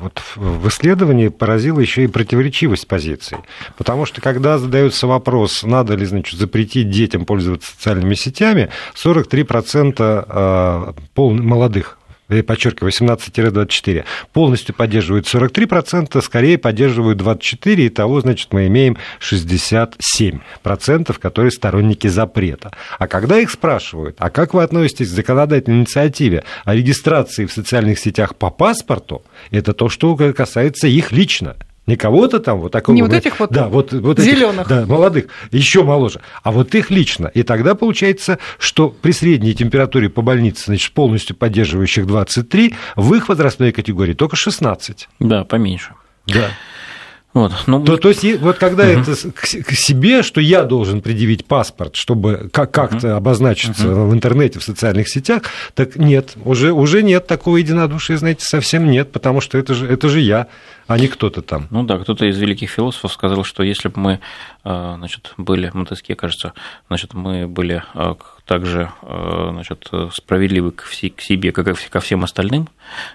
вот 0.00 0.22
в 0.36 0.68
исследовании 0.68 1.28
поразила 1.28 1.80
еще 1.80 2.04
и 2.04 2.06
противоречивость 2.06 2.86
позиций. 2.86 3.38
Потому 3.76 4.04
что 4.06 4.20
когда 4.20 4.58
задается 4.58 5.06
вопрос, 5.06 5.62
надо 5.62 5.94
ли 5.94 6.04
значит, 6.04 6.38
запретить 6.38 6.90
детям 6.90 7.24
пользоваться 7.24 7.72
социальными 7.72 8.14
сетями, 8.14 8.68
43% 8.94 9.94
а, 9.98 10.65
пол 11.14 11.34
молодых 11.34 11.98
я 12.28 12.42
подчеркиваю, 12.42 12.92
18-24, 12.92 14.04
полностью 14.32 14.74
поддерживают 14.74 15.26
43%, 15.26 16.20
скорее 16.20 16.58
поддерживают 16.58 17.20
24%, 17.20 17.74
и 17.76 17.88
того, 17.88 18.20
значит, 18.20 18.52
мы 18.52 18.66
имеем 18.66 18.96
67%, 19.20 21.18
которые 21.20 21.52
сторонники 21.52 22.08
запрета. 22.08 22.72
А 22.98 23.06
когда 23.06 23.38
их 23.38 23.50
спрашивают, 23.50 24.16
а 24.18 24.30
как 24.30 24.54
вы 24.54 24.62
относитесь 24.62 25.08
к 25.08 25.12
законодательной 25.12 25.80
инициативе 25.80 26.44
о 26.64 26.74
регистрации 26.74 27.46
в 27.46 27.52
социальных 27.52 27.98
сетях 27.98 28.34
по 28.34 28.50
паспорту, 28.50 29.22
это 29.50 29.72
то, 29.72 29.88
что 29.88 30.16
касается 30.16 30.88
их 30.88 31.12
лично. 31.12 31.56
Не 31.86 31.96
кого-то 31.96 32.40
там 32.40 32.60
вот 32.60 32.72
такого. 32.72 32.96
Не 32.96 33.02
вот 33.02 33.12
этих 33.12 33.38
вот, 33.38 33.50
да, 33.50 33.68
вот, 33.68 33.92
вот 33.92 34.18
зеленых. 34.18 34.66
Да, 34.66 34.84
молодых, 34.86 35.26
еще 35.52 35.84
моложе. 35.84 36.20
А 36.42 36.50
вот 36.50 36.74
их 36.74 36.90
лично. 36.90 37.28
И 37.28 37.44
тогда 37.44 37.76
получается, 37.76 38.38
что 38.58 38.88
при 38.88 39.12
средней 39.12 39.54
температуре 39.54 40.08
по 40.08 40.20
больнице, 40.20 40.64
значит, 40.66 40.92
полностью 40.92 41.36
поддерживающих 41.36 42.06
23, 42.06 42.74
в 42.96 43.14
их 43.14 43.28
возрастной 43.28 43.70
категории 43.70 44.14
только 44.14 44.34
16. 44.34 45.08
Да, 45.20 45.44
поменьше. 45.44 45.92
Да. 46.26 46.50
Вот, 47.36 47.52
ну... 47.66 47.84
то, 47.84 47.98
то 47.98 48.08
есть, 48.08 48.24
вот 48.40 48.56
когда 48.56 48.84
угу. 48.84 49.00
это 49.00 49.14
к 49.30 49.72
себе, 49.72 50.22
что 50.22 50.40
я 50.40 50.62
должен 50.62 51.02
предъявить 51.02 51.44
паспорт, 51.44 51.94
чтобы 51.94 52.48
как- 52.50 52.70
как-то 52.70 53.08
угу. 53.08 53.16
обозначиться 53.16 53.90
угу. 53.92 54.08
в 54.08 54.14
интернете, 54.14 54.58
в 54.58 54.64
социальных 54.64 55.06
сетях, 55.10 55.42
так 55.74 55.96
нет, 55.96 56.32
уже, 56.46 56.72
уже 56.72 57.02
нет 57.02 57.26
такого 57.26 57.58
единодушия, 57.58 58.16
знаете, 58.16 58.46
совсем 58.46 58.90
нет, 58.90 59.12
потому 59.12 59.42
что 59.42 59.58
это 59.58 59.74
же, 59.74 59.86
это 59.86 60.08
же 60.08 60.20
я, 60.20 60.46
а 60.86 60.98
не 60.98 61.08
кто-то 61.08 61.42
там. 61.42 61.66
Ну 61.70 61.82
да, 61.82 61.98
кто-то 61.98 62.26
из 62.26 62.38
великих 62.38 62.70
философов 62.70 63.12
сказал, 63.12 63.44
что 63.44 63.62
если 63.62 63.88
бы 63.88 64.00
мы 64.00 64.20
э, 64.64 64.94
значит, 64.98 65.32
были, 65.36 65.70
Монтеске, 65.74 66.14
кажется, 66.14 66.52
значит, 66.88 67.14
мы 67.14 67.48
были 67.48 67.82
э, 67.94 68.14
также 68.46 68.92
э, 69.02 69.48
значит, 69.52 69.90
справедливы 70.12 70.70
к 70.70 70.86
себе, 70.86 71.52
как 71.52 71.68
и 71.68 71.74
ко 71.90 72.00
всем 72.00 72.22
остальным, 72.22 72.68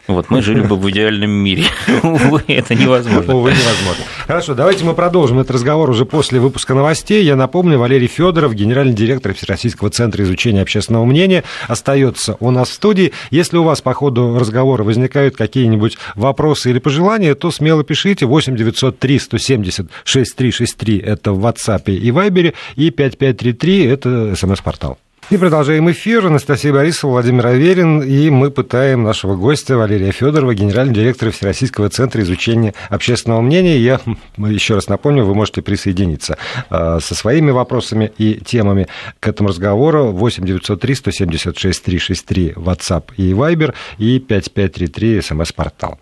вот, 0.07 0.29
мы 0.29 0.41
жили 0.41 0.61
бы 0.61 0.75
в 0.75 0.89
идеальном 0.89 1.31
мире. 1.31 1.63
Увы, 2.03 2.43
это 2.47 2.75
невозможно. 2.75 3.33
Увы, 3.33 3.51
невозможно. 3.51 4.03
Хорошо, 4.27 4.53
давайте 4.53 4.83
мы 4.83 4.93
продолжим 4.93 5.39
этот 5.39 5.51
разговор 5.51 5.89
уже 5.89 6.05
после 6.05 6.39
выпуска 6.39 6.73
новостей. 6.73 7.23
Я 7.23 7.35
напомню, 7.35 7.79
Валерий 7.79 8.07
Федоров, 8.07 8.53
генеральный 8.53 8.93
директор 8.93 9.33
Всероссийского 9.33 9.89
центра 9.89 10.23
изучения 10.23 10.61
общественного 10.61 11.05
мнения, 11.05 11.43
остается 11.67 12.35
у 12.39 12.51
нас 12.51 12.69
в 12.69 12.73
студии. 12.73 13.13
Если 13.29 13.57
у 13.57 13.63
вас 13.63 13.81
по 13.81 13.93
ходу 13.93 14.37
разговора 14.37 14.83
возникают 14.83 15.37
какие-нибудь 15.37 15.97
вопросы 16.15 16.69
или 16.69 16.79
пожелания, 16.79 17.35
то 17.35 17.51
смело 17.61 17.83
пишите 17.83 18.25
8 18.25 18.55
903 18.55 19.19
170 19.19 19.91
6363 20.03 20.97
это 20.97 21.31
в 21.31 21.45
WhatsApp 21.45 21.83
и 21.85 22.09
Viber, 22.09 22.55
и 22.75 22.89
5533 22.89 23.85
это 23.85 24.35
смс-портал. 24.35 24.97
И 25.29 25.37
продолжаем 25.37 25.89
эфир. 25.89 26.25
Анастасия 26.25 26.73
Борисова, 26.73 27.11
Владимир 27.11 27.47
Аверин. 27.47 28.01
И 28.01 28.29
мы 28.29 28.51
пытаем 28.51 29.03
нашего 29.03 29.35
гостя 29.35 29.77
Валерия 29.77 30.11
Федорова, 30.11 30.53
генерального 30.53 30.93
директора 30.93 31.31
Всероссийского 31.31 31.89
центра 31.89 32.21
изучения 32.21 32.73
общественного 32.89 33.39
мнения. 33.39 33.77
Я 33.77 34.01
еще 34.37 34.75
раз 34.75 34.89
напомню, 34.89 35.23
вы 35.23 35.33
можете 35.33 35.61
присоединиться 35.61 36.37
а, 36.69 36.99
со 36.99 37.15
своими 37.15 37.51
вопросами 37.51 38.11
и 38.17 38.41
темами 38.43 38.87
к 39.21 39.27
этому 39.27 39.49
разговору. 39.49 40.07
8 40.11 40.43
903 40.43 40.95
176 40.95 41.81
363 41.81 42.53
WhatsApp 42.57 43.03
и 43.15 43.31
Viber 43.31 43.73
и 43.99 44.19
5533 44.19 45.21
смс-портал. 45.21 45.97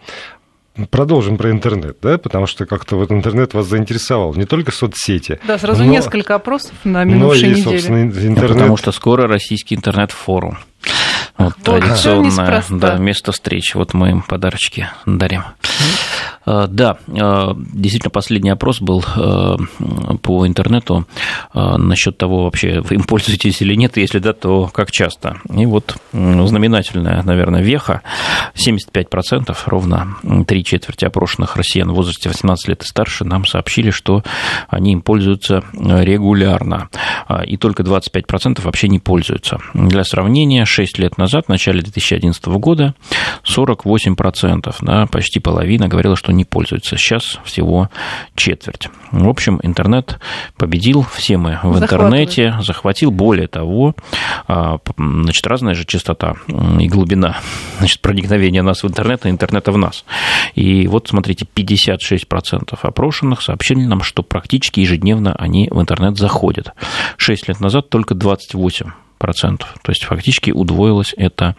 Продолжим 0.87 1.37
про 1.37 1.51
интернет, 1.51 1.97
да, 2.01 2.17
потому 2.17 2.47
что 2.47 2.65
как-то 2.65 2.95
вот 2.95 3.11
интернет 3.11 3.53
вас 3.53 3.67
заинтересовал, 3.67 4.33
не 4.35 4.45
только 4.45 4.71
соцсети. 4.71 5.39
Да, 5.47 5.57
сразу 5.57 5.83
но, 5.83 5.91
несколько 5.91 6.35
опросов 6.35 6.73
на 6.83 7.03
минувшей 7.03 7.49
но 7.49 7.55
и, 7.55 7.61
неделе. 7.61 8.03
Интернет... 8.27 8.53
потому 8.53 8.77
что 8.77 8.91
скоро 8.91 9.27
российский 9.27 9.75
интернет-форум. 9.75 10.57
Вот, 11.37 11.53
вот 11.65 11.79
традиционное 11.81 12.63
да, 12.69 12.97
место 12.97 13.31
встречи. 13.31 13.77
Вот 13.77 13.93
мы 13.93 14.09
им 14.11 14.21
подарочки 14.21 14.89
дарим. 15.05 15.43
Э, 16.49 16.65
да, 16.67 16.97
э, 17.07 17.53
действительно, 17.73 18.09
последний 18.09 18.49
опрос 18.49 18.81
был 18.81 19.03
э, 19.15 19.57
по 20.21 20.47
интернету 20.47 21.05
насчет 21.53 22.17
того, 22.17 22.45
вообще 22.45 22.81
вы 22.81 22.95
им 22.95 23.03
пользуетесь 23.07 23.61
или 23.61 23.75
нет, 23.75 23.97
если 23.97 24.19
да, 24.19 24.33
то 24.33 24.67
как 24.73 24.91
часто. 24.91 25.37
И 25.55 25.65
вот 25.65 25.95
знаменательная, 26.11 27.21
наверное, 27.23 27.61
веха, 27.61 28.01
75%, 28.55 29.55
ровно 29.65 30.17
три 30.47 30.63
четверти 30.63 31.05
опрошенных 31.05 31.55
россиян 31.55 31.91
в 31.91 31.95
возрасте 31.95 32.29
18 32.29 32.67
лет 32.67 32.83
и 32.83 32.85
старше 32.85 33.25
нам 33.25 33.45
сообщили, 33.45 33.91
что 33.91 34.23
они 34.67 34.93
им 34.93 35.01
пользуются 35.01 35.63
регулярно, 35.73 36.89
и 37.45 37.57
только 37.57 37.83
25% 37.83 38.61
вообще 38.63 38.87
не 38.87 38.99
пользуются. 38.99 39.59
Для 39.73 40.03
сравнения, 40.03 40.65
6 40.65 40.97
лет 40.99 41.17
назад, 41.17 41.45
в 41.45 41.49
начале 41.49 41.81
2011 41.81 42.45
года, 42.45 42.95
48%, 43.43 44.75
да, 44.81 45.05
почти 45.07 45.39
половина 45.39 45.87
говорила, 45.87 46.15
что 46.15 46.31
не 46.39 46.45
пользуются. 46.45 46.97
Сейчас 46.97 47.37
всего 47.43 47.89
четверть. 48.35 48.89
В 49.11 49.27
общем, 49.27 49.59
интернет 49.61 50.19
победил, 50.57 51.05
все 51.13 51.37
мы 51.37 51.59
в 51.61 51.77
интернете, 51.77 52.55
захватил. 52.61 53.11
Более 53.11 53.47
того, 53.47 53.93
а, 54.47 54.79
значит, 54.97 55.45
разная 55.45 55.73
же 55.73 55.85
частота 55.85 56.35
и 56.47 56.87
глубина 56.87 57.37
значит, 57.79 57.99
проникновения 58.01 58.63
нас 58.63 58.83
в 58.83 58.87
интернет 58.87 59.25
и 59.25 59.29
интернета 59.29 59.71
в 59.71 59.77
нас. 59.77 60.05
И 60.55 60.87
вот, 60.87 61.09
смотрите, 61.09 61.45
56% 61.53 62.79
опрошенных 62.81 63.41
сообщили 63.41 63.81
нам, 63.81 64.01
что 64.01 64.23
практически 64.23 64.79
ежедневно 64.79 65.35
они 65.35 65.67
в 65.69 65.81
интернет 65.81 66.17
заходят. 66.17 66.73
Шесть 67.17 67.49
лет 67.49 67.59
назад 67.59 67.89
только 67.89 68.15
28 68.15 68.91
процентов. 69.19 69.75
То 69.83 69.91
есть 69.91 70.05
фактически 70.05 70.49
удвоилась 70.49 71.13
эта 71.15 71.55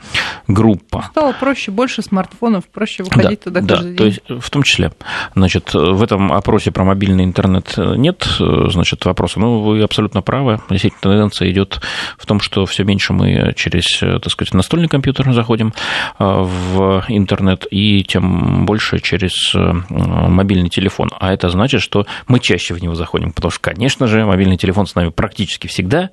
группа. 0.49 1.07
Стало 1.13 1.33
проще, 1.33 1.71
больше 1.71 2.03
смартфонов, 2.03 2.67
проще 2.67 3.05
выходить 3.05 3.43
да, 3.45 3.45
туда 3.45 3.61
да, 3.61 3.75
каждый 3.75 3.89
день. 3.89 3.97
То 3.97 4.05
есть 4.07 4.21
в 4.29 4.51
том 4.51 4.65
числе. 4.65 4.91
Значит, 5.37 5.75
в 5.75 6.03
этом 6.03 6.33
опросе 6.33 6.73
про 6.73 6.85
мобильный 6.85 7.25
интернет 7.25 7.75
нет 7.77 8.27
значит, 8.39 9.05
вопроса. 9.05 9.39
Ну, 9.39 9.61
вы 9.61 9.83
абсолютно 9.83 10.23
правы. 10.23 10.61
Действительно, 10.71 11.01
тенденция 11.03 11.51
идет 11.51 11.81
в 12.19 12.27
том, 12.27 12.41
что 12.41 12.65
все 12.65 12.83
меньше 12.85 13.13
мы 13.13 13.53
через, 13.55 14.01
так 14.01 14.31
сказать, 14.31 14.55
настольный 14.55 14.89
компьютер 14.89 15.31
заходим 15.33 15.75
в 16.19 17.05
интернет, 17.09 17.67
и 17.71 18.03
тем 18.05 18.65
больше 18.65 19.01
через 19.01 19.55
мобильный 19.91 20.71
телефон. 20.71 21.11
А 21.21 21.33
это 21.33 21.51
значит, 21.51 21.83
что 21.83 22.07
мы 22.27 22.41
чаще 22.41 22.73
в 22.73 22.83
него 22.83 22.95
заходим, 22.95 23.33
потому 23.33 23.51
что, 23.51 23.61
конечно 23.61 24.07
же, 24.07 24.25
мобильный 24.25 24.57
телефон 24.57 24.87
с 24.87 24.95
нами 24.95 25.11
практически 25.11 25.67
всегда, 25.67 26.11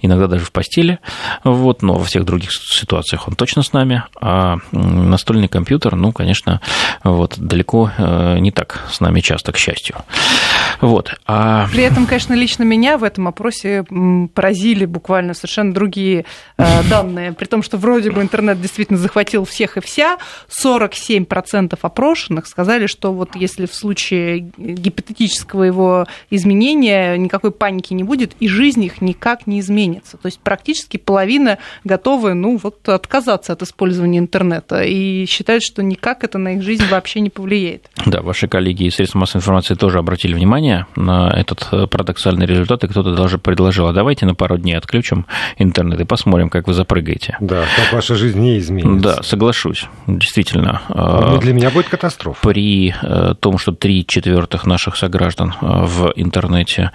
иногда 0.00 0.26
даже 0.28 0.44
в 0.46 0.52
постели 0.52 0.77
постели, 0.78 0.98
вот, 1.44 1.82
но 1.82 1.94
во 1.94 2.04
всех 2.04 2.24
других 2.24 2.50
ситуациях 2.52 3.28
он 3.28 3.34
точно 3.34 3.62
с 3.62 3.72
нами, 3.72 4.04
а 4.20 4.56
настольный 4.72 5.48
компьютер, 5.48 5.96
ну, 5.96 6.12
конечно, 6.12 6.60
вот, 7.04 7.34
далеко 7.38 7.90
э, 7.96 8.38
не 8.38 8.50
так 8.50 8.86
с 8.90 9.00
нами 9.00 9.20
часто, 9.20 9.52
к 9.52 9.56
счастью. 9.56 9.96
Вот. 10.80 11.18
А... 11.26 11.66
При 11.72 11.82
этом, 11.82 12.06
конечно, 12.06 12.34
лично 12.34 12.62
меня 12.62 12.98
в 12.98 13.04
этом 13.04 13.28
опросе 13.28 13.84
поразили 14.34 14.84
буквально 14.84 15.34
совершенно 15.34 15.72
другие 15.72 16.24
э, 16.56 16.82
данные, 16.90 17.32
при 17.32 17.46
том, 17.46 17.62
что 17.62 17.76
вроде 17.76 18.10
бы 18.10 18.22
интернет 18.22 18.60
действительно 18.60 18.98
захватил 18.98 19.44
всех 19.44 19.76
и 19.76 19.80
вся, 19.80 20.18
47% 20.62 21.78
опрошенных 21.80 22.46
сказали, 22.46 22.86
что 22.86 23.12
вот 23.12 23.36
если 23.36 23.66
в 23.66 23.74
случае 23.74 24.50
гипотетического 24.56 25.64
его 25.64 26.06
изменения 26.30 27.16
никакой 27.16 27.50
паники 27.50 27.94
не 27.94 28.04
будет, 28.04 28.34
и 28.40 28.48
жизнь 28.48 28.84
их 28.84 29.00
никак 29.00 29.46
не 29.46 29.60
изменится. 29.60 30.16
То 30.16 30.26
есть 30.26 30.38
практически 30.40 30.67
практически 30.68 30.98
половина 30.98 31.56
готовы 31.84 32.34
ну, 32.34 32.58
вот, 32.62 32.86
отказаться 32.88 33.54
от 33.54 33.62
использования 33.62 34.18
интернета 34.18 34.82
и 34.82 35.24
считают, 35.24 35.62
что 35.62 35.82
никак 35.82 36.24
это 36.24 36.36
на 36.36 36.56
их 36.56 36.62
жизнь 36.62 36.84
вообще 36.90 37.20
не 37.20 37.30
повлияет. 37.30 37.88
Да, 38.04 38.20
ваши 38.20 38.48
коллеги 38.48 38.84
из 38.84 38.96
средств 38.96 39.14
массовой 39.14 39.40
информации 39.40 39.74
тоже 39.74 39.98
обратили 39.98 40.34
внимание 40.34 40.86
на 40.94 41.30
этот 41.30 41.68
э, 41.72 41.86
парадоксальный 41.86 42.44
результат, 42.44 42.84
и 42.84 42.88
кто-то 42.88 43.14
даже 43.14 43.38
предложил, 43.38 43.86
а 43.86 43.94
давайте 43.94 44.26
на 44.26 44.34
пару 44.34 44.58
дней 44.58 44.74
отключим 44.74 45.24
интернет 45.56 46.00
и 46.00 46.04
посмотрим, 46.04 46.50
как 46.50 46.66
вы 46.66 46.74
запрыгаете. 46.74 47.38
Да, 47.40 47.64
как 47.76 47.94
ваша 47.94 48.14
жизнь 48.14 48.38
не 48.38 48.58
изменится. 48.58 49.16
Да, 49.16 49.22
соглашусь, 49.22 49.86
действительно. 50.06 50.82
Ну, 50.88 51.38
для 51.38 51.54
меня 51.54 51.70
будет 51.70 51.88
катастрофа. 51.88 52.46
При 52.46 52.94
э, 53.00 53.34
том, 53.40 53.56
что 53.56 53.72
три 53.72 54.06
четвертых 54.06 54.66
наших 54.66 54.96
сограждан 54.96 55.54
в 55.60 56.12
интернете 56.16 56.90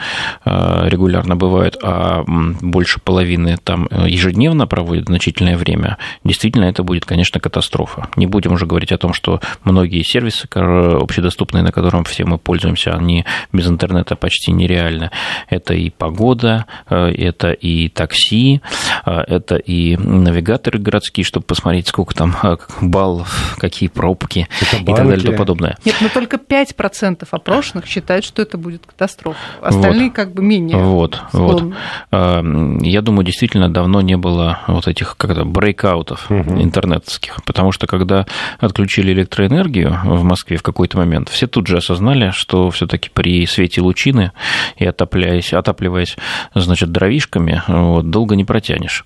регулярно 0.45 1.35
бывают, 1.35 1.77
а 1.81 2.23
больше 2.27 2.99
половины 2.99 3.57
там 3.63 3.87
э, 3.89 4.07
ежедневно 4.07 4.67
проводят 4.67 5.05
значительное 5.05 5.57
время, 5.57 5.97
действительно 6.23 6.65
это 6.65 6.83
будет, 6.83 7.05
конечно, 7.05 7.39
катастрофа. 7.39 8.09
Не 8.15 8.27
будем 8.27 8.53
уже 8.53 8.65
говорить 8.65 8.91
о 8.91 8.97
том, 8.97 9.13
что 9.13 9.39
многие 9.63 10.03
сервисы 10.03 10.47
общедоступные, 10.53 11.63
на 11.63 11.71
котором 11.71 12.03
все 12.03 12.25
мы 12.25 12.37
пользуемся, 12.37 12.93
они 12.93 13.25
без 13.51 13.67
интернета 13.67 14.15
почти 14.15 14.51
нереальны. 14.51 15.11
Это 15.49 15.73
и 15.73 15.89
погода, 15.89 16.65
э, 16.89 16.95
это 16.95 17.51
и 17.51 17.89
такси, 17.89 18.61
э, 19.05 19.11
это 19.11 19.55
и 19.55 19.97
навигаторы 19.97 20.79
городские, 20.79 21.23
чтобы 21.23 21.45
посмотреть, 21.45 21.87
сколько 21.87 22.13
там 22.13 22.35
баллов, 22.81 23.55
какие 23.59 23.89
пробки 23.89 24.47
это 24.61 24.77
и 24.77 24.85
так 24.85 24.95
далее 24.95 25.17
и 25.17 25.21
тому 25.21 25.37
подобное. 25.37 25.77
Нет, 25.85 25.95
но 26.01 26.09
только 26.09 26.37
5% 26.37 27.27
опрошенных 27.31 27.85
считают, 27.87 28.25
что 28.25 28.41
это 28.41 28.57
будет 28.57 28.85
катастрофа. 28.85 29.39
Остальные 29.61 30.07
вот. 30.07 30.15
как 30.15 30.33
бы 30.33 30.43
менее. 30.43 30.77
Вот, 30.77 31.21
вот. 31.31 31.73
Я 32.11 33.01
думаю, 33.01 33.25
действительно 33.25 33.52
действительно 33.53 33.69
давно 33.69 34.01
не 34.01 34.17
было 34.17 34.59
вот 34.67 34.87
этих 34.87 35.15
как 35.17 35.35
то 35.35 35.45
брейкаутов 35.45 36.29
угу. 36.29 36.61
интернетских, 36.61 37.43
потому 37.45 37.71
что 37.71 37.85
когда 37.87 38.25
отключили 38.59 39.13
электроэнергию 39.13 39.99
в 40.03 40.23
Москве 40.23 40.57
в 40.57 40.63
какой-то 40.63 40.97
момент, 40.97 41.29
все 41.29 41.45
тут 41.47 41.67
же 41.67 41.77
осознали, 41.77 42.31
что 42.31 42.71
все-таки 42.71 43.09
при 43.13 43.45
свете 43.45 43.81
лучины 43.81 44.31
и 44.77 44.85
отопляясь, 44.85 45.53
отапливаясь, 45.53 46.17
значит, 46.55 46.91
дровишками, 46.91 47.61
вот, 47.67 48.09
долго 48.09 48.35
не 48.35 48.43
протянешь. 48.43 49.05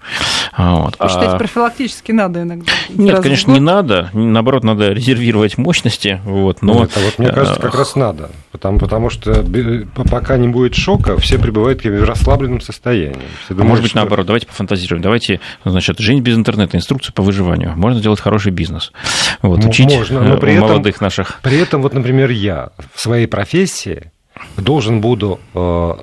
Вот. 0.57 0.95
А... 0.99 1.37
профилактически 1.37 2.11
надо 2.11 2.43
иногда? 2.43 2.71
Нет, 2.89 3.19
конечно, 3.19 3.51
не 3.51 3.59
надо. 3.59 4.09
Наоборот, 4.13 4.63
надо 4.63 4.93
резервировать 4.93 5.57
мощности. 5.57 6.21
Вот, 6.23 6.61
но... 6.61 6.73
Нет, 6.73 6.91
а 6.95 6.99
вот 6.99 7.19
мне 7.19 7.31
кажется, 7.31 7.61
как 7.61 7.75
раз 7.75 7.95
надо. 7.95 8.29
Потому, 8.51 8.79
потому 8.79 9.09
что 9.09 9.45
пока 10.09 10.37
не 10.37 10.47
будет 10.47 10.73
шока, 10.73 11.17
все 11.17 11.37
пребывают 11.37 11.83
в 11.83 12.03
расслабленном 12.03 12.61
состоянии. 12.61 13.27
Все 13.45 13.53
думают, 13.53 13.61
а 13.61 13.69
может 13.69 13.81
быть, 13.83 13.91
что... 13.91 13.99
наоборот, 13.99 14.29
давайте 14.37 14.47
пофантазируем. 14.47 15.01
Давайте, 15.01 15.39
значит, 15.65 15.99
жизнь 15.99 16.21
без 16.21 16.35
интернета, 16.35 16.77
инструкцию 16.77 17.13
по 17.13 17.23
выживанию. 17.23 17.73
Можно 17.75 18.01
делать 18.01 18.19
хороший 18.19 18.51
бизнес. 18.51 18.91
Вот, 19.41 19.63
учить 19.65 19.91
Можно, 19.91 20.21
но 20.21 20.37
при 20.37 20.59
молодых 20.59 20.95
этом, 20.95 21.05
наших. 21.05 21.39
При 21.41 21.57
этом, 21.57 21.81
вот, 21.81 21.93
например, 21.93 22.29
я 22.29 22.69
в 22.93 23.01
своей 23.01 23.27
профессии 23.27 24.11
должен 24.55 25.01
буду 25.01 25.39
э, 25.55 25.93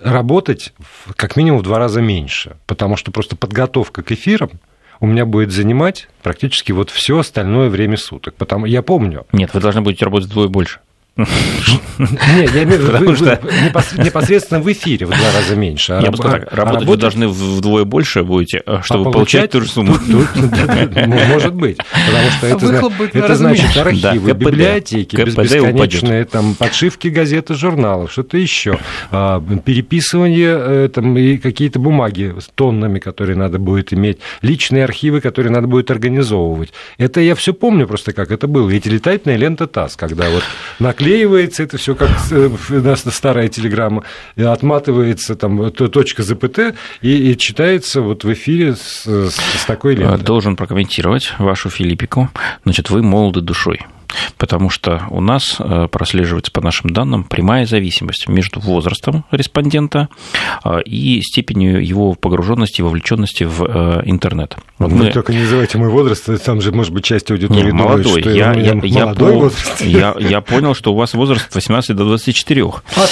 работать 0.00 0.72
как 1.14 1.36
минимум 1.36 1.60
в 1.60 1.62
два 1.62 1.78
раза 1.78 2.00
меньше, 2.00 2.56
потому 2.66 2.96
что 2.96 3.12
просто 3.12 3.36
подготовка 3.36 4.02
к 4.02 4.10
эфирам 4.12 4.50
у 4.98 5.06
меня 5.06 5.26
будет 5.26 5.52
занимать 5.52 6.08
практически 6.22 6.72
вот 6.72 6.90
все 6.90 7.18
остальное 7.18 7.68
время 7.68 7.96
суток. 7.96 8.34
Потому 8.34 8.66
я 8.66 8.82
помню. 8.82 9.26
Нет, 9.32 9.52
вы 9.54 9.60
должны 9.60 9.82
будете 9.82 10.04
работать 10.04 10.28
вдвое 10.28 10.48
больше. 10.48 10.80
Нет, 11.16 12.54
я 12.54 12.64
имею 12.64 12.78
в 12.78 13.00
виду 13.00 14.04
непосредственно 14.04 14.60
в 14.60 14.70
эфире 14.70 15.06
в 15.06 15.08
два 15.08 15.32
раза 15.32 15.56
меньше. 15.56 15.94
А 15.94 16.02
я 16.02 16.10
бы 16.10 16.18
сказал 16.18 16.40
так, 16.40 16.52
а 16.52 16.56
работать 16.56 16.86
вы 16.86 16.96
должны 16.98 17.28
вдвое 17.28 17.84
больше 17.84 18.22
будете, 18.22 18.62
а 18.66 18.82
чтобы 18.82 19.10
получать 19.10 19.50
ту 19.50 19.62
же 19.62 19.68
сумму. 19.68 19.94
Может 21.28 21.54
быть, 21.54 21.78
потому 21.78 22.30
что 22.30 22.46
это 23.14 23.34
значит 23.36 23.74
архивы, 23.78 24.32
библиотеки, 24.32 25.16
бесконечные 25.16 26.26
там 26.26 26.54
подшивки 26.54 27.08
газет 27.08 27.50
и 27.50 27.54
журналов, 27.54 28.12
что-то 28.12 28.36
еще, 28.36 28.78
переписывание 29.10 30.56
э, 30.58 30.88
там 30.92 31.16
и 31.16 31.38
какие-то 31.38 31.78
бумаги 31.78 32.34
с 32.38 32.48
тоннами, 32.54 32.98
которые 32.98 33.36
надо 33.36 33.58
будет 33.58 33.94
иметь, 33.94 34.18
личные 34.42 34.84
архивы, 34.84 35.22
которые 35.22 35.50
надо 35.50 35.66
будет 35.66 35.90
организовывать. 35.90 36.74
Это 36.98 37.20
я 37.20 37.34
все 37.34 37.54
помню 37.54 37.86
просто, 37.86 38.12
как 38.12 38.30
это 38.30 38.46
было. 38.46 38.68
Ведь 38.68 38.84
летательная 38.84 39.36
лента 39.36 39.66
ТАСС, 39.66 39.96
когда 39.96 40.28
вот 40.28 40.42
наклеили 40.78 41.05
склеивается 41.06 41.62
это 41.62 41.78
все 41.78 41.94
как 41.94 42.10
старая 43.12 43.48
телеграмма, 43.48 44.02
отматывается 44.36 45.36
там 45.36 45.70
точка 45.70 46.22
ЗПТ 46.22 46.74
и, 47.00 47.30
и 47.30 47.38
читается 47.38 48.00
вот 48.00 48.24
в 48.24 48.32
эфире 48.32 48.74
с, 48.74 49.04
с 49.06 49.64
такой 49.66 49.94
лентой. 49.94 50.18
Должен 50.18 50.56
прокомментировать 50.56 51.32
вашу 51.38 51.70
Филиппику. 51.70 52.30
Значит, 52.64 52.90
вы 52.90 53.02
молоды 53.02 53.40
душой 53.40 53.80
потому 54.38 54.70
что 54.70 55.02
у 55.10 55.20
нас 55.20 55.56
э, 55.58 55.88
прослеживается, 55.90 56.52
по 56.52 56.60
нашим 56.60 56.90
данным, 56.90 57.24
прямая 57.24 57.66
зависимость 57.66 58.28
между 58.28 58.60
возрастом 58.60 59.24
респондента 59.30 60.08
э, 60.64 60.82
и 60.82 61.20
степенью 61.22 61.84
его 61.84 62.14
погруженности 62.14 62.80
и 62.80 62.82
вовлеченности 62.82 63.44
в 63.44 63.64
э, 63.64 64.02
интернет. 64.04 64.56
Вот 64.78 64.92
мы... 64.92 65.10
только 65.10 65.32
не 65.32 65.40
называйте 65.40 65.78
мой 65.78 65.88
возраст, 65.88 66.28
там 66.44 66.60
же, 66.60 66.72
может 66.72 66.92
быть, 66.92 67.04
часть 67.04 67.30
аудитории 67.30 67.64
не, 67.64 67.70
думает, 67.70 68.04
молодой. 68.04 68.20
что 68.20 68.30
я, 68.30 68.52
я, 68.52 68.78
я, 68.82 69.04
молодой 69.06 69.32
я, 69.32 69.38
возраст. 69.38 69.80
Я, 69.80 70.14
я 70.18 70.40
понял, 70.40 70.74
что 70.74 70.92
у 70.92 70.96
вас 70.96 71.14
возраст 71.14 71.48
от 71.48 71.54
18 71.54 71.96
до 71.96 72.04
24. 72.04 72.62
А 72.62 72.70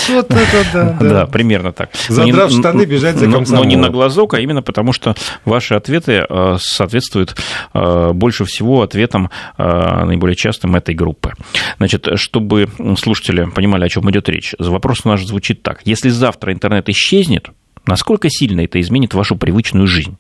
вот 0.09 0.31
это 0.31 0.67
да. 0.75 0.99
Да, 1.01 1.27
примерно 1.27 1.73
так. 1.73 1.91
Задрав 2.09 2.51
штаны, 2.51 2.85
бежать 2.85 3.17
за 3.17 3.31
комсомолом. 3.31 3.65
Но 3.65 3.71
не 3.71 3.77
на 3.77 3.91
глазок, 3.91 4.35
а 4.35 4.41
именно 4.41 4.63
потому, 4.63 4.93
что 4.93 5.15
ваши 5.45 5.75
ответы 5.75 6.27
соответствуют 6.59 7.37
больше 7.73 8.45
всего 8.45 8.83
ответам 8.83 9.31
наиболее 9.59 10.37
частым 10.37 10.75
этой 10.85 10.95
группы. 10.95 11.33
Значит, 11.79 12.09
чтобы 12.17 12.69
слушатели 12.99 13.45
понимали, 13.45 13.85
о 13.85 13.89
чем 13.89 14.11
идет 14.11 14.29
речь, 14.29 14.55
вопрос 14.59 15.05
наш 15.05 15.25
звучит 15.25 15.63
так. 15.63 15.81
Если 15.85 16.11
завтра 16.11 16.53
интернет 16.53 16.89
исчезнет, 16.89 17.51
насколько 17.87 18.29
сильно 18.31 18.61
это 18.61 18.81
изменит 18.81 19.15
вашу 19.15 19.37
привычную 19.37 19.87
жизнь? 19.87 20.17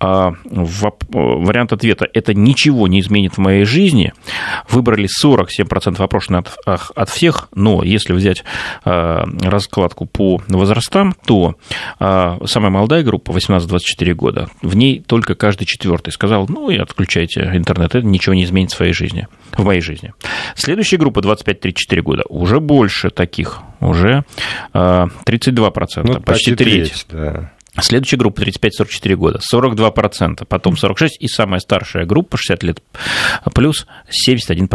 А, 0.00 0.32
вариант 0.44 1.72
ответа 1.72 2.06
«это 2.12 2.34
ничего 2.34 2.88
не 2.88 3.00
изменит 3.00 3.34
в 3.34 3.38
моей 3.38 3.64
жизни» 3.64 4.12
выбрали 4.68 5.08
47% 5.08 6.02
опрошенных 6.02 6.44
от, 6.66 6.90
от 6.94 7.08
всех, 7.08 7.48
но 7.54 7.82
если 7.82 8.12
взять 8.12 8.44
а, 8.84 9.24
раскладку 9.40 10.06
по 10.06 10.42
возрастам, 10.48 11.14
то 11.24 11.56
а, 11.98 12.38
самая 12.44 12.70
молодая 12.70 13.02
группа, 13.02 13.30
18-24 13.32 14.12
года, 14.14 14.48
в 14.62 14.76
ней 14.76 15.00
только 15.00 15.34
каждый 15.34 15.64
четвертый 15.64 16.12
сказал, 16.12 16.46
ну 16.48 16.70
и 16.70 16.76
отключайте 16.76 17.50
интернет, 17.54 17.94
это 17.94 18.06
ничего 18.06 18.34
не 18.34 18.44
изменит 18.44 18.72
в 18.72 18.76
своей 18.76 18.92
жизни, 18.92 19.28
в 19.52 19.64
моей 19.64 19.80
жизни. 19.80 20.12
Следующая 20.54 20.98
группа, 20.98 21.20
25-34 21.20 22.02
года, 22.02 22.24
уже 22.28 22.60
больше 22.60 23.10
таких, 23.10 23.60
уже 23.80 24.24
32%, 24.74 26.02
ну, 26.04 26.20
почти 26.20 26.54
треть. 26.54 27.06
Да. 27.10 27.52
Следующая 27.80 28.18
группа 28.18 28.40
35-44 28.40 29.14
года, 29.16 29.40
42%, 29.52 30.44
потом 30.46 30.74
46%, 30.74 31.08
и 31.18 31.26
самая 31.26 31.58
старшая 31.58 32.06
группа 32.06 32.36
60 32.36 32.62
лет 32.62 32.82
плюс 33.52 33.86
71%. 34.28 34.68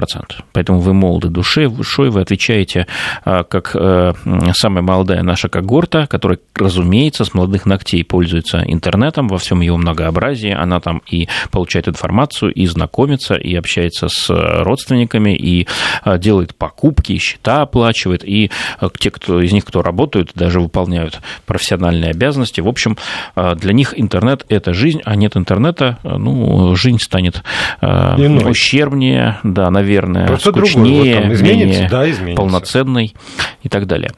Поэтому 0.51 0.79
вы 0.79 0.93
молоды 0.93 1.29
душой, 1.29 1.67
вы 1.67 2.21
отвечаете 2.21 2.87
а, 3.23 3.43
как 3.43 3.73
э, 3.73 4.13
самая 4.53 4.83
молодая 4.83 5.23
наша 5.23 5.47
когорта, 5.47 6.07
которая, 6.07 6.39
разумеется, 6.55 7.23
с 7.23 7.33
молодых 7.33 7.65
ногтей 7.65 8.03
пользуется 8.03 8.63
интернетом 8.65 9.29
во 9.29 9.37
всем 9.37 9.61
его 9.61 9.77
многообразии. 9.77 10.51
Она 10.51 10.81
там 10.81 11.01
и 11.09 11.29
получает 11.51 11.87
информацию, 11.87 12.51
и 12.53 12.65
знакомится, 12.65 13.35
и 13.35 13.55
общается 13.55 14.09
с 14.09 14.29
родственниками, 14.29 15.35
и 15.35 15.67
а, 16.03 16.17
делает 16.17 16.53
покупки, 16.53 17.13
и 17.13 17.17
счета 17.17 17.61
оплачивает, 17.61 18.27
и 18.27 18.51
те, 18.99 19.11
кто 19.11 19.41
из 19.41 19.53
них, 19.53 19.63
кто 19.63 19.81
работают, 19.81 20.31
даже 20.35 20.59
выполняют 20.59 21.21
профессиональные 21.45 22.11
обязанности. 22.11 22.59
В 22.59 22.67
общем, 22.67 22.88
общем, 22.89 22.97
а, 23.35 23.55
для 23.55 23.73
них 23.73 23.93
интернет– 23.97 24.45
это 24.49 24.73
жизнь, 24.73 25.01
а 25.05 25.15
нет 25.15 25.35
интернета, 25.35 25.99
а, 26.03 26.17
ну, 26.17 26.75
жизнь 26.75 26.99
станет 26.99 27.43
а, 27.81 28.15
Иной. 28.17 28.51
ущербнее, 28.51 29.39
да, 29.43 29.69
наверное, 29.69 30.27
Просто 30.27 30.51
скучнее, 30.51 31.29
вот 31.29 31.41
менее 31.41 31.89
да, 31.89 32.05
полноценной 32.35 33.15
и 33.63 33.69
так 33.69 33.87
далее. 33.87 34.11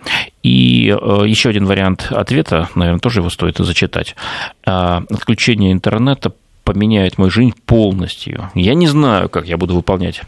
И 0.44 0.96
еще 1.26 1.50
один 1.50 1.66
вариант 1.66 2.08
ответа, 2.10 2.70
наверное, 2.76 3.00
тоже 3.00 3.20
его 3.20 3.30
стоит 3.30 3.58
зачитать. 3.58 4.16
Отключение 4.64 5.72
интернета 5.72 6.34
поменяет 6.64 7.18
мою 7.18 7.30
жизнь 7.30 7.54
полностью. 7.66 8.50
Я 8.56 8.74
не 8.74 8.88
знаю, 8.88 9.30
как 9.30 9.46
я 9.48 9.58
буду 9.58 9.76
выполнять 9.76 10.22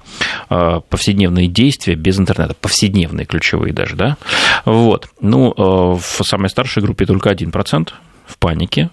повседневные 0.49 1.47
действия 1.47 1.95
без 1.95 2.19
интернета, 2.19 2.55
повседневные 2.59 3.25
ключевые 3.25 3.73
даже, 3.73 3.95
да. 3.95 4.17
Вот. 4.65 5.09
Ну, 5.19 5.53
в 5.57 6.23
самой 6.23 6.49
старшей 6.49 6.83
группе 6.83 7.05
только 7.05 7.31
1% 7.31 7.89
в 8.25 8.37
панике. 8.37 8.89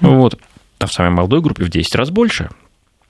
Вот. 0.00 0.38
А 0.78 0.86
в 0.86 0.92
самой 0.92 1.12
молодой 1.12 1.40
группе 1.40 1.64
в 1.64 1.68
10 1.68 1.94
раз 1.94 2.10
больше. 2.10 2.50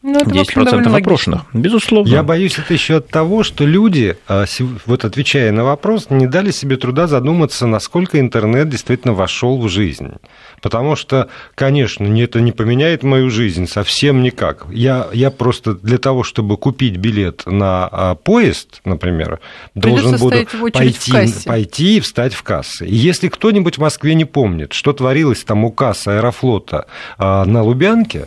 Ну, 0.02 0.18
это, 0.18 0.30
10% 0.30 0.78
общем, 0.78 0.94
опрошенных, 0.94 1.42
безусловно. 1.52 2.10
Я 2.10 2.24
боюсь 2.24 2.58
это 2.58 2.72
еще 2.72 2.96
от 2.96 3.08
того, 3.08 3.44
что 3.44 3.64
люди, 3.64 4.16
а, 4.26 4.46
вот 4.84 5.04
отвечая 5.04 5.52
на 5.52 5.62
вопрос, 5.62 6.10
не 6.10 6.26
дали 6.26 6.50
себе 6.50 6.76
труда 6.76 7.06
задуматься, 7.06 7.68
насколько 7.68 8.18
интернет 8.18 8.68
действительно 8.68 9.14
вошел 9.14 9.60
в 9.60 9.68
жизнь. 9.68 10.14
Потому 10.60 10.96
что, 10.96 11.28
конечно, 11.54 12.04
это 12.20 12.40
не 12.40 12.50
поменяет 12.50 13.04
мою 13.04 13.30
жизнь 13.30 13.68
совсем 13.68 14.22
никак. 14.22 14.66
Я, 14.70 15.06
я 15.12 15.30
просто 15.30 15.74
для 15.74 15.98
того, 15.98 16.24
чтобы 16.24 16.56
купить 16.56 16.96
билет 16.96 17.44
на 17.46 17.88
а, 17.90 18.14
поезд, 18.16 18.80
например, 18.84 19.38
Придется 19.74 20.02
должен 20.02 20.18
буду 20.18 20.36
пойти, 20.72 21.12
пойти 21.46 21.96
и 21.98 22.00
встать 22.00 22.34
в 22.34 22.42
кассы. 22.42 22.86
И 22.86 22.94
если 22.94 23.28
кто-нибудь 23.28 23.76
в 23.76 23.80
Москве 23.80 24.14
не 24.16 24.24
помнит, 24.24 24.72
что 24.72 24.92
творилось 24.92 25.44
там 25.44 25.64
у 25.64 25.70
кассы 25.70 26.08
Аэрофлота 26.08 26.86
а, 27.18 27.44
на 27.44 27.62
Лубянке, 27.62 28.26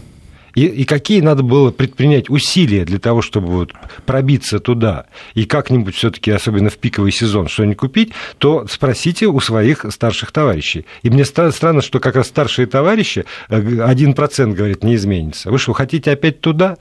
и, 0.55 0.65
и 0.65 0.85
какие 0.85 1.21
надо 1.21 1.43
было 1.43 1.71
предпринять 1.71 2.29
усилия 2.29 2.85
для 2.85 2.97
того, 2.97 3.21
чтобы 3.21 3.47
вот 3.47 3.73
пробиться 4.05 4.59
туда 4.59 5.05
и 5.33 5.45
как-нибудь 5.45 5.95
все-таки, 5.95 6.31
особенно 6.31 6.69
в 6.69 6.77
пиковый 6.77 7.11
сезон, 7.11 7.47
что-нибудь 7.47 7.77
купить, 7.77 8.13
то 8.37 8.65
спросите 8.69 9.27
у 9.27 9.39
своих 9.39 9.85
старших 9.89 10.31
товарищей. 10.31 10.85
И 11.03 11.09
мне 11.09 11.25
странно, 11.25 11.81
что 11.81 11.99
как 11.99 12.15
раз 12.15 12.27
старшие 12.27 12.67
товарищи, 12.67 13.25
1% 13.49 14.51
э, 14.51 14.53
говорит, 14.53 14.83
не 14.83 14.95
изменится. 14.95 15.51
Вы 15.51 15.59
что, 15.59 15.73
хотите 15.73 16.11
опять 16.11 16.41
туда? 16.41 16.77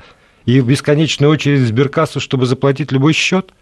И 0.46 0.60
в 0.60 0.66
бесконечную 0.66 1.32
очередь 1.32 1.66
сберкассу, 1.66 2.20
чтобы 2.20 2.46
заплатить 2.46 2.92
любой 2.92 3.12
счет? 3.12 3.52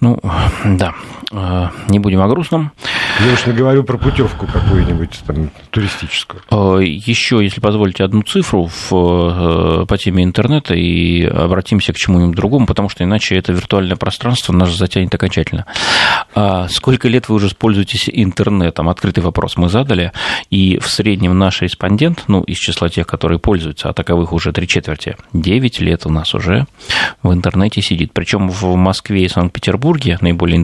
Ну, 0.00 0.20
да, 0.64 0.94
не 1.88 1.98
будем 1.98 2.20
о 2.20 2.28
грустном. 2.28 2.72
Я 3.20 3.32
уж 3.32 3.46
не 3.46 3.52
говорю 3.52 3.84
про 3.84 3.96
путевку 3.96 4.46
какую-нибудь 4.46 5.20
там 5.26 5.50
туристическую. 5.70 6.42
Э, 6.50 6.80
Еще, 6.82 7.42
если 7.42 7.60
позволите, 7.60 8.02
одну 8.02 8.22
цифру 8.22 8.66
в, 8.66 8.92
э, 8.92 9.86
по 9.86 9.98
теме 9.98 10.24
интернета 10.24 10.74
и 10.74 11.24
обратимся 11.24 11.92
к 11.92 11.96
чему-нибудь 11.96 12.34
другому, 12.34 12.66
потому 12.66 12.88
что 12.88 13.04
иначе 13.04 13.36
это 13.36 13.52
виртуальное 13.52 13.96
пространство 13.96 14.52
нас 14.52 14.76
затянет 14.76 15.14
окончательно. 15.14 15.66
А 16.34 16.66
сколько 16.68 17.08
лет 17.08 17.28
вы 17.28 17.36
уже 17.36 17.48
пользуетесь 17.54 18.10
интернетом? 18.12 18.88
Открытый 18.88 19.22
вопрос 19.22 19.56
мы 19.56 19.68
задали, 19.68 20.12
и 20.50 20.78
в 20.78 20.88
среднем 20.88 21.38
наш 21.38 21.62
респондент, 21.62 22.24
ну, 22.26 22.42
из 22.42 22.58
числа 22.58 22.88
тех, 22.88 23.06
которые 23.06 23.38
пользуются, 23.38 23.88
а 23.88 23.92
таковых 23.92 24.32
уже 24.32 24.52
три 24.52 24.66
четверти, 24.66 25.16
9 25.32 25.80
лет 25.80 26.06
у 26.06 26.10
нас 26.10 26.34
уже 26.34 26.66
в 27.22 27.32
интернете 27.32 27.80
сидит. 27.80 28.12
Причем 28.12 28.48
в 28.48 28.74
Москве 28.74 29.24
и 29.24 29.28
Санкт-Петербурге, 29.28 30.18
наиболее 30.20 30.56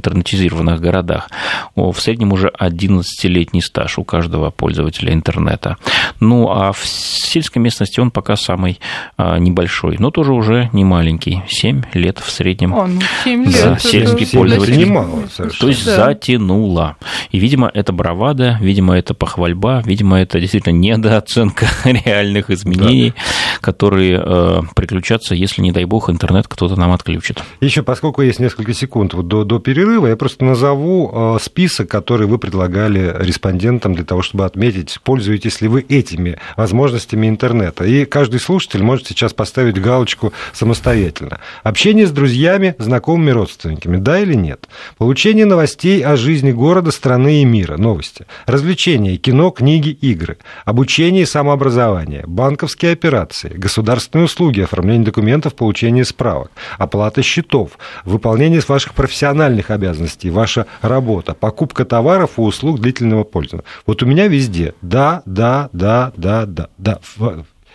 интернетизированных 0.61 0.81
городах, 0.81 1.29
в 1.75 1.95
среднем 1.99 2.33
уже 2.33 2.53
11-летний 2.59 3.61
стаж 3.61 3.99
у 3.99 4.05
каждого 4.05 4.51
пользователя 4.51 5.13
интернета. 5.13 5.77
Ну, 6.21 6.49
а 6.51 6.73
в 6.73 6.85
сельской 6.85 7.63
местности 7.63 8.01
он 8.01 8.11
пока 8.11 8.37
самый 8.37 8.81
а, 9.17 9.39
небольшой, 9.39 9.97
но 9.99 10.11
тоже 10.11 10.33
уже 10.33 10.71
не 10.73 10.85
маленький, 10.85 11.43
7 11.49 11.83
лет 11.95 12.19
в 12.19 12.31
среднем. 12.31 12.75
О, 12.75 12.87
ну 12.87 13.01
7 13.25 13.45
лет. 13.45 13.55
За 13.55 13.79
сельский 13.79 14.27
пользователь. 14.27 14.79
Немало, 14.79 15.25
То 15.59 15.69
есть 15.69 15.85
да. 15.85 15.97
затянуло. 15.97 16.97
И, 17.31 17.39
видимо, 17.39 17.71
это 17.73 17.93
бравада, 17.93 18.59
видимо, 18.61 18.97
это 18.97 19.15
похвальба, 19.15 19.83
видимо, 19.85 20.21
это 20.21 20.41
действительно 20.41 20.75
недооценка 20.75 21.67
реальных 21.85 22.51
изменений, 22.51 23.11
да. 23.11 23.23
которые 23.61 24.23
э, 24.23 24.61
приключатся, 24.75 25.35
если, 25.35 25.63
не 25.63 25.73
дай 25.73 25.85
бог, 25.85 26.11
интернет 26.11 26.49
кто-то 26.49 26.77
нам 26.77 26.93
отключит. 26.93 27.43
Еще, 27.61 27.83
поскольку 27.83 28.23
есть 28.23 28.41
несколько 28.41 28.75
секунд 28.75 29.15
вот 29.15 29.29
до, 29.29 29.45
до 29.45 29.59
перерыва, 29.59 30.07
я 30.07 30.17
просто 30.17 30.40
назову 30.41 31.11
э, 31.13 31.39
список, 31.43 31.89
который 31.91 32.27
вы 32.27 32.39
предлагали 32.39 33.15
респондентам 33.19 33.95
для 33.95 34.05
того, 34.05 34.23
чтобы 34.23 34.45
отметить, 34.45 34.99
пользуетесь 35.05 35.61
ли 35.61 35.69
вы 35.69 35.85
этими 35.89 36.39
возможностями 36.57 37.29
интернета. 37.29 37.85
И 37.85 38.05
каждый 38.05 38.41
слушатель 38.41 38.83
может 38.83 39.07
сейчас 39.07 39.35
поставить 39.35 39.81
галочку 39.81 40.33
самостоятельно. 40.53 41.41
Общение 41.63 42.07
с 42.07 42.11
друзьями, 42.11 42.75
знакомыми, 42.79 43.31
родственниками, 43.31 43.97
да 43.97 44.21
или 44.21 44.35
нет? 44.35 44.69
Получение 44.99 45.45
новостей 45.45 46.03
о 46.03 46.17
жизни 46.17 46.53
города, 46.53 46.91
страны 46.91 47.43
и 47.43 47.45
мира, 47.45 47.77
новости. 47.77 48.27
Развлечения, 48.47 49.17
кино, 49.17 49.51
книги, 49.51 49.91
игры. 49.91 50.39
Обучение 50.65 51.25
и 51.25 51.27
самообразование. 51.27 52.25
Банковские 52.27 52.93
операции. 52.93 53.53
Государственные 53.55 54.25
услуги, 54.25 54.61
оформление 54.63 55.05
документов, 55.05 55.55
получение 55.55 56.05
справок. 56.05 56.51
Оплата 56.79 57.23
счетов. 57.23 57.79
Выполнение 58.05 58.61
ваших 58.71 58.95
профессиональных 58.95 59.71
обязанностей, 59.71 60.30
ваша 60.31 60.67
работа. 60.83 61.35
Покупка 61.35 61.85
товаров 61.85 62.39
и 62.39 62.41
услуг 62.41 62.81
длительного 62.81 63.25
пользования. 63.25 63.65
Вот 63.87 64.03
у 64.03 64.07
меня 64.07 64.29
везде 64.29 64.75
да, 64.83 65.23
да, 65.27 65.69
да, 65.73 66.13
да, 66.17 66.47
да, 66.47 66.69
да. 66.79 67.01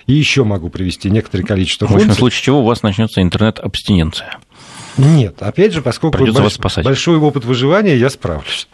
И 0.07 0.13
еще 0.13 0.43
могу 0.43 0.69
привести 0.69 1.09
некоторое 1.09 1.43
количество 1.43 1.87
функций. 1.87 2.07
В 2.07 2.11
общем, 2.11 2.15
в 2.15 2.19
случае 2.19 2.43
чего 2.43 2.59
у 2.61 2.63
вас 2.63 2.83
начнется 2.83 3.21
интернет-абстиненция. 3.21 4.37
Нет, 4.97 5.41
опять 5.41 5.73
же, 5.73 5.81
поскольку 5.81 6.17
Придется 6.17 6.43
вас 6.43 6.53
спасать. 6.53 6.85
большой 6.85 7.17
опыт 7.17 7.43
выживания, 7.43 7.97
я 7.97 8.09
справлюсь. 8.09 8.67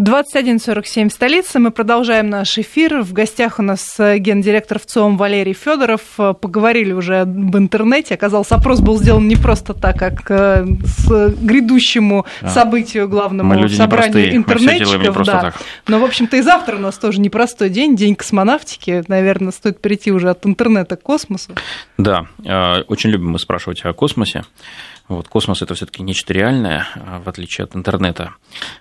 21.47 0.00 1.10
в 1.10 1.12
столице. 1.12 1.58
Мы 1.58 1.70
продолжаем 1.70 2.30
наш 2.30 2.56
эфир. 2.56 3.02
В 3.02 3.12
гостях 3.12 3.58
у 3.58 3.62
нас 3.62 3.96
э, 3.98 4.16
гендиректор 4.16 4.78
ВЦИОМ 4.78 5.18
Валерий 5.18 5.52
Федоров. 5.52 6.00
Э, 6.16 6.32
Поговорили 6.32 6.92
уже 6.92 7.20
об 7.20 7.54
интернете. 7.56 8.14
Оказалось, 8.14 8.50
опрос 8.50 8.80
был 8.80 8.96
сделан 8.98 9.28
не 9.28 9.36
просто 9.36 9.74
так, 9.74 9.98
как 9.98 10.22
с 10.26 11.34
грядущему 11.42 12.24
Да. 12.40 12.48
событию 12.48 13.08
главному 13.10 13.50
Мы 13.50 13.60
люди 13.60 13.74
собранию 13.74 14.34
интернетчиков. 14.34 15.26
да. 15.26 15.40
так. 15.40 15.54
Но, 15.86 15.98
в 15.98 16.04
общем-то, 16.04 16.38
и 16.38 16.40
завтра 16.40 16.76
у 16.76 16.80
нас 16.80 16.96
тоже 16.96 17.20
непростой 17.20 17.68
день, 17.68 17.94
день 17.94 18.14
космонавтики. 18.14 19.04
Наверное, 19.06 19.52
стоит 19.52 19.82
перейти 19.82 20.12
уже 20.12 20.30
от 20.30 20.46
интернета 20.46 20.96
к 20.96 21.02
космосу. 21.02 21.52
Да, 21.98 22.26
э, 22.42 22.80
очень 22.88 23.10
любим 23.10 23.32
мы 23.32 23.38
спрашивать 23.38 23.84
о 23.84 23.92
космосе. 23.92 24.44
Вот, 25.10 25.26
космос 25.26 25.60
это 25.60 25.74
все-таки 25.74 26.04
нечто 26.04 26.32
реальное, 26.32 26.86
э, 26.94 27.18
в 27.18 27.28
отличие 27.28 27.64
от 27.64 27.74
интернета, 27.74 28.34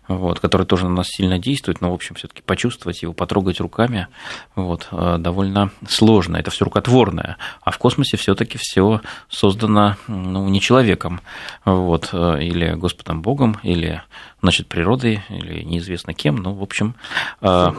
вот, 0.07 0.39
который 0.39 0.67
тоже 0.67 0.83
на 0.83 0.91
нас 0.91 1.07
сильно 1.07 1.39
действует, 1.39 1.81
но, 1.81 1.89
в 1.89 1.93
общем, 1.95 2.13
все-таки 2.13 2.43
почувствовать 2.43 3.01
его, 3.01 3.13
потрогать 3.13 3.59
руками 3.59 4.07
вот, 4.55 4.89
э, 4.91 5.15
довольно 5.17 5.71
сложно. 5.87 6.37
Это 6.37 6.51
все 6.51 6.65
рукотворное. 6.65 7.37
А 7.63 7.71
в 7.71 7.79
космосе 7.79 8.15
все-таки 8.15 8.59
все 8.59 9.01
создано 9.27 9.97
ну, 10.07 10.47
не 10.49 10.61
человеком, 10.61 11.21
вот, 11.65 12.09
э, 12.13 12.43
или 12.43 12.75
Господом 12.75 13.23
Богом, 13.23 13.57
или 13.63 14.03
значит, 14.43 14.67
природой, 14.67 15.23
или 15.29 15.63
неизвестно 15.63 16.13
кем. 16.13 16.35
Ну, 16.35 16.53
в 16.53 16.61
общем, 16.61 16.93
э, 17.41 17.71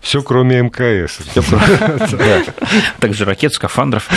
Все 0.00 0.22
кроме 0.22 0.62
МКС. 0.62 1.18
также 3.00 3.24
ракет, 3.24 3.52
скафандров. 3.52 4.08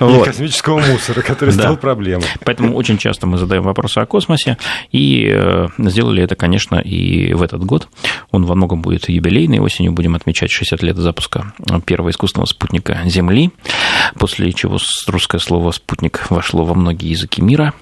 И 0.00 0.24
космического 0.24 0.80
мусора, 0.80 1.22
который 1.22 1.50
стал 1.52 1.76
проблемой. 1.76 2.26
Поэтому 2.44 2.74
очень 2.74 2.98
часто 2.98 3.26
мы 3.26 3.38
задаем 3.38 3.62
вопросы 3.62 3.98
о 3.98 4.06
космосе, 4.06 4.58
и 4.90 5.30
э, 5.32 5.68
сделали 5.78 6.22
это, 6.22 6.34
конечно, 6.34 6.76
и 6.76 7.32
в 7.32 7.42
этот 7.42 7.64
год. 7.64 7.88
Он 8.32 8.44
во 8.44 8.54
многом 8.56 8.82
будет 8.82 9.08
юбилейный, 9.08 9.60
осенью 9.60 9.92
будем 9.92 10.16
отмечать 10.16 10.50
60 10.50 10.82
лет 10.82 10.96
запуска 10.96 11.52
первого 11.84 12.10
искусственного 12.10 12.46
спутника 12.46 13.00
Земли, 13.04 13.50
после 14.18 14.52
чего 14.52 14.78
русское 15.06 15.38
слово 15.38 15.70
«спутник» 15.70 16.26
вошло 16.30 16.64
во 16.64 16.74
многие 16.74 17.10
языки 17.10 17.40
мира. 17.40 17.72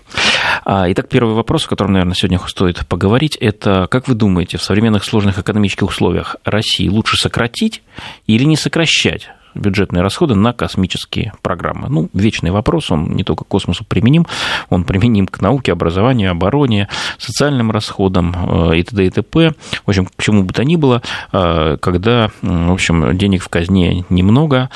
А, 0.64 0.90
Итак, 0.90 1.08
первый 1.08 1.34
вопрос, 1.34 1.66
о 1.66 1.68
котором, 1.68 1.92
наверное, 1.92 2.14
сегодня 2.14 2.38
стоит 2.46 2.86
поговорить, 2.86 3.36
это 3.36 3.86
как 3.90 4.08
вы 4.08 4.14
думаете, 4.14 4.58
в 4.58 4.62
современных 4.62 5.04
сложных 5.04 5.38
экономических 5.38 5.88
условиях 5.88 6.36
России 6.44 6.88
лучше 6.88 7.16
сократить 7.16 7.82
или 8.26 8.44
не 8.44 8.56
сокращать 8.56 9.28
бюджетные 9.54 10.02
расходы 10.02 10.34
на 10.34 10.52
космические 10.52 11.32
программы? 11.42 11.88
Ну, 11.88 12.08
вечный 12.12 12.50
вопрос, 12.50 12.90
он 12.90 13.14
не 13.14 13.24
только 13.24 13.44
к 13.44 13.48
космосу 13.48 13.84
применим, 13.84 14.26
он 14.70 14.84
применим 14.84 15.26
к 15.26 15.40
науке, 15.40 15.72
образованию, 15.72 16.30
обороне, 16.30 16.88
социальным 17.18 17.70
расходам 17.70 18.34
э, 18.70 18.78
и 18.78 18.82
т.д. 18.82 19.06
и 19.06 19.10
т.п. 19.10 19.54
В 19.84 19.88
общем, 19.88 20.06
к 20.06 20.22
чему 20.22 20.42
бы 20.42 20.52
то 20.52 20.64
ни 20.64 20.76
было, 20.76 21.02
э, 21.32 21.76
когда, 21.80 22.30
в 22.42 22.72
общем, 22.72 23.16
денег 23.16 23.42
в 23.42 23.48
казне 23.48 24.04
немного, 24.08 24.70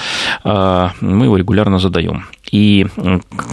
э, 0.44 0.88
мы 1.00 1.26
его 1.26 1.36
регулярно 1.36 1.78
задаем. 1.78 2.26
И 2.50 2.86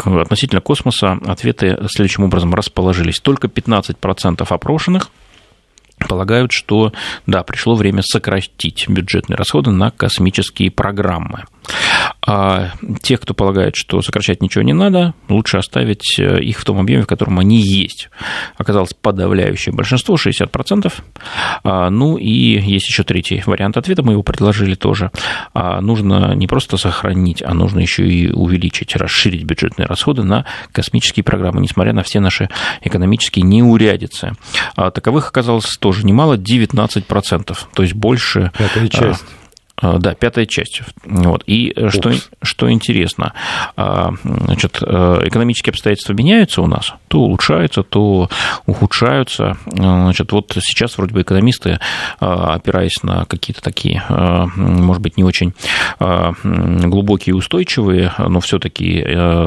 относительно 0.05 0.61
космоса 0.61 1.19
ответы 1.25 1.77
следующим 1.89 2.23
образом 2.23 2.53
расположились. 2.53 3.19
Только 3.19 3.47
15% 3.47 4.45
опрошенных 4.49 5.09
полагают, 6.07 6.51
что 6.51 6.93
да, 7.25 7.43
пришло 7.43 7.75
время 7.75 8.01
сократить 8.03 8.87
бюджетные 8.87 9.37
расходы 9.37 9.71
на 9.71 9.91
космические 9.91 10.71
программы. 10.71 11.45
А 12.27 12.71
те, 13.01 13.17
кто 13.17 13.33
полагает, 13.33 13.75
что 13.75 14.01
сокращать 14.01 14.41
ничего 14.41 14.63
не 14.63 14.73
надо, 14.73 15.13
лучше 15.29 15.57
оставить 15.57 16.19
э, 16.19 16.41
их 16.41 16.59
в 16.59 16.65
том 16.65 16.79
объеме, 16.79 17.03
в 17.03 17.07
котором 17.07 17.39
они 17.39 17.61
есть. 17.61 18.09
Оказалось 18.57 18.93
подавляющее 18.93 19.73
большинство, 19.73 20.15
60%. 20.15 20.91
А, 21.63 21.89
Ну 21.89 22.17
и 22.17 22.29
есть 22.29 22.87
еще 22.87 23.03
третий 23.03 23.43
вариант 23.45 23.77
ответа, 23.77 24.03
мы 24.03 24.13
его 24.13 24.23
предложили 24.23 24.75
тоже. 24.75 25.11
А, 25.53 25.81
Нужно 25.81 26.33
не 26.33 26.47
просто 26.47 26.77
сохранить, 26.77 27.43
а 27.43 27.53
нужно 27.53 27.79
еще 27.79 28.07
и 28.07 28.31
увеличить, 28.31 28.95
расширить 28.95 29.43
бюджетные 29.43 29.85
расходы 29.85 30.23
на 30.23 30.45
космические 30.71 31.23
программы, 31.23 31.61
несмотря 31.61 31.93
на 31.93 32.03
все 32.03 32.19
наши 32.19 32.49
экономические 32.81 33.43
неурядицы. 33.43 34.33
А 34.75 34.89
Таковых 34.91 35.29
оказалось 35.29 35.77
тоже 35.79 35.94
немало, 36.03 36.37
19%, 36.37 37.57
то 37.73 37.83
есть 37.83 37.93
больше... 37.93 38.51
Пятая 38.57 38.87
часть. 38.87 39.23
А, 39.77 39.97
Да, 39.97 40.13
пятая 40.13 40.45
часть. 40.45 40.81
Вот. 41.03 41.43
И 41.47 41.73
э, 41.75 41.89
что, 41.89 42.11
что 42.41 42.71
интересно, 42.71 43.33
а, 43.75 44.11
значит, 44.23 44.79
э, 44.81 45.21
экономические 45.25 45.71
обстоятельства 45.71 46.13
меняются 46.13 46.61
у 46.61 46.67
нас, 46.67 46.93
то 47.09 47.19
улучшаются, 47.19 47.83
то 47.83 48.29
ухудшаются. 48.65 49.57
А, 49.77 50.05
Значит, 50.05 50.31
вот 50.31 50.57
сейчас 50.61 50.97
вроде 50.97 51.13
бы 51.13 51.21
экономисты, 51.23 51.79
а, 52.19 52.53
опираясь 52.53 53.03
на 53.03 53.25
какие-то 53.25 53.61
такие, 53.61 54.03
а, 54.07 54.47
может 54.55 55.01
быть, 55.01 55.17
не 55.17 55.23
очень 55.23 55.53
а, 55.99 56.33
глубокие 56.43 57.33
и 57.33 57.37
устойчивые, 57.37 58.13
но 58.17 58.39
все-таки, 58.39 59.01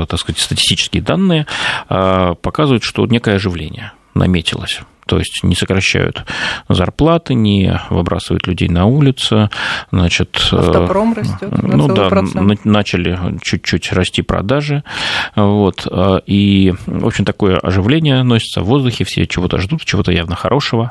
так 0.08 0.18
сказать, 0.18 0.40
статистические 0.40 1.02
данные, 1.02 1.46
а, 1.88 2.34
показывают, 2.34 2.82
что 2.82 3.06
некое 3.06 3.36
оживление 3.36 3.92
наметилось. 4.14 4.82
То 5.08 5.18
есть 5.18 5.40
не 5.42 5.54
сокращают 5.54 6.24
зарплаты, 6.68 7.32
не 7.32 7.80
выбрасывают 7.88 8.46
людей 8.46 8.68
на 8.68 8.84
улицу, 8.84 9.48
значит, 9.90 10.48
э, 10.52 10.56
Автопром 10.56 11.14
растет 11.14 11.50
на 11.50 11.76
ну 11.76 11.88
да, 11.88 12.08
процент. 12.10 12.34
на- 12.64 12.70
начали 12.70 13.18
чуть-чуть 13.42 13.90
расти 13.92 14.20
продажи, 14.20 14.84
вот, 15.34 15.86
э, 15.90 16.20
и, 16.26 16.74
в 16.86 17.06
общем, 17.06 17.24
такое 17.24 17.56
оживление 17.56 18.22
носится 18.22 18.60
в 18.60 18.64
воздухе, 18.66 19.04
все 19.04 19.26
чего-то 19.26 19.56
ждут, 19.56 19.82
чего-то 19.86 20.12
явно 20.12 20.36
хорошего, 20.36 20.90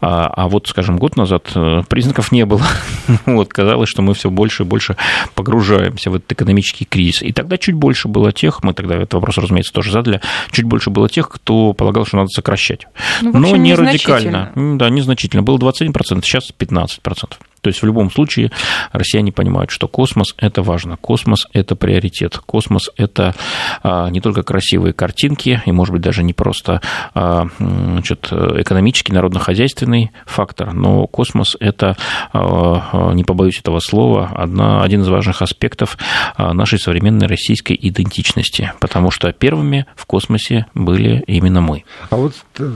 а, 0.00 0.26
а 0.26 0.48
вот, 0.48 0.66
скажем, 0.66 0.96
год 0.96 1.16
назад 1.16 1.52
э, 1.54 1.82
признаков 1.88 2.32
не 2.32 2.44
было, 2.44 2.62
вот, 3.26 3.52
казалось, 3.52 3.88
что 3.88 4.02
мы 4.02 4.14
все 4.14 4.28
больше 4.28 4.64
и 4.64 4.66
больше 4.66 4.96
погружаемся 5.36 6.10
в 6.10 6.16
этот 6.16 6.32
экономический 6.32 6.84
кризис, 6.84 7.22
и 7.22 7.32
тогда 7.32 7.58
чуть 7.58 7.76
больше 7.76 8.08
было 8.08 8.32
тех, 8.32 8.64
мы 8.64 8.74
тогда 8.74 8.96
этот 8.96 9.14
вопрос, 9.14 9.38
разумеется, 9.38 9.72
тоже 9.72 9.92
задали, 9.92 10.20
чуть 10.50 10.64
больше 10.64 10.90
было 10.90 11.08
тех, 11.08 11.28
кто 11.28 11.74
полагал, 11.74 12.04
что 12.06 12.16
надо 12.16 12.28
сокращать, 12.28 12.86
Ну, 13.20 13.30
в 13.30 13.51
но 13.56 13.62
не 13.62 13.74
радикально, 13.74 14.52
да, 14.54 14.90
незначительно, 14.90 15.42
было 15.42 15.58
21%, 15.58 16.22
сейчас 16.22 16.52
15%. 16.56 17.34
То 17.62 17.68
есть 17.68 17.80
в 17.80 17.86
любом 17.86 18.10
случае 18.10 18.50
россияне 18.90 19.30
понимают, 19.30 19.70
что 19.70 19.86
космос– 19.86 20.34
это 20.36 20.62
важно, 20.62 20.96
космос– 20.96 21.46
это 21.52 21.76
приоритет, 21.76 22.38
космос– 22.38 22.90
это 22.96 23.34
а, 23.82 24.10
не 24.10 24.20
только 24.20 24.42
красивые 24.42 24.92
картинки, 24.92 25.62
и, 25.64 25.70
может 25.70 25.92
быть, 25.92 26.02
даже 26.02 26.24
не 26.24 26.32
просто 26.32 26.80
а, 27.14 27.46
значит, 27.58 28.32
экономический, 28.32 29.12
народно-хозяйственный 29.12 30.10
фактор, 30.26 30.72
но 30.72 31.06
космос– 31.06 31.56
это, 31.60 31.96
а, 32.32 33.12
не 33.12 33.22
побоюсь 33.22 33.60
этого 33.60 33.78
слова, 33.78 34.32
одна, 34.34 34.82
один 34.82 35.02
из 35.02 35.08
важных 35.08 35.40
аспектов 35.40 35.96
нашей 36.36 36.80
современной 36.80 37.28
российской 37.28 37.78
идентичности, 37.80 38.72
потому 38.80 39.12
что 39.12 39.32
первыми 39.32 39.86
в 39.94 40.06
космосе 40.06 40.66
были 40.74 41.22
именно 41.28 41.60
мы. 41.60 41.84
А 42.10 42.16
вот 42.16 42.34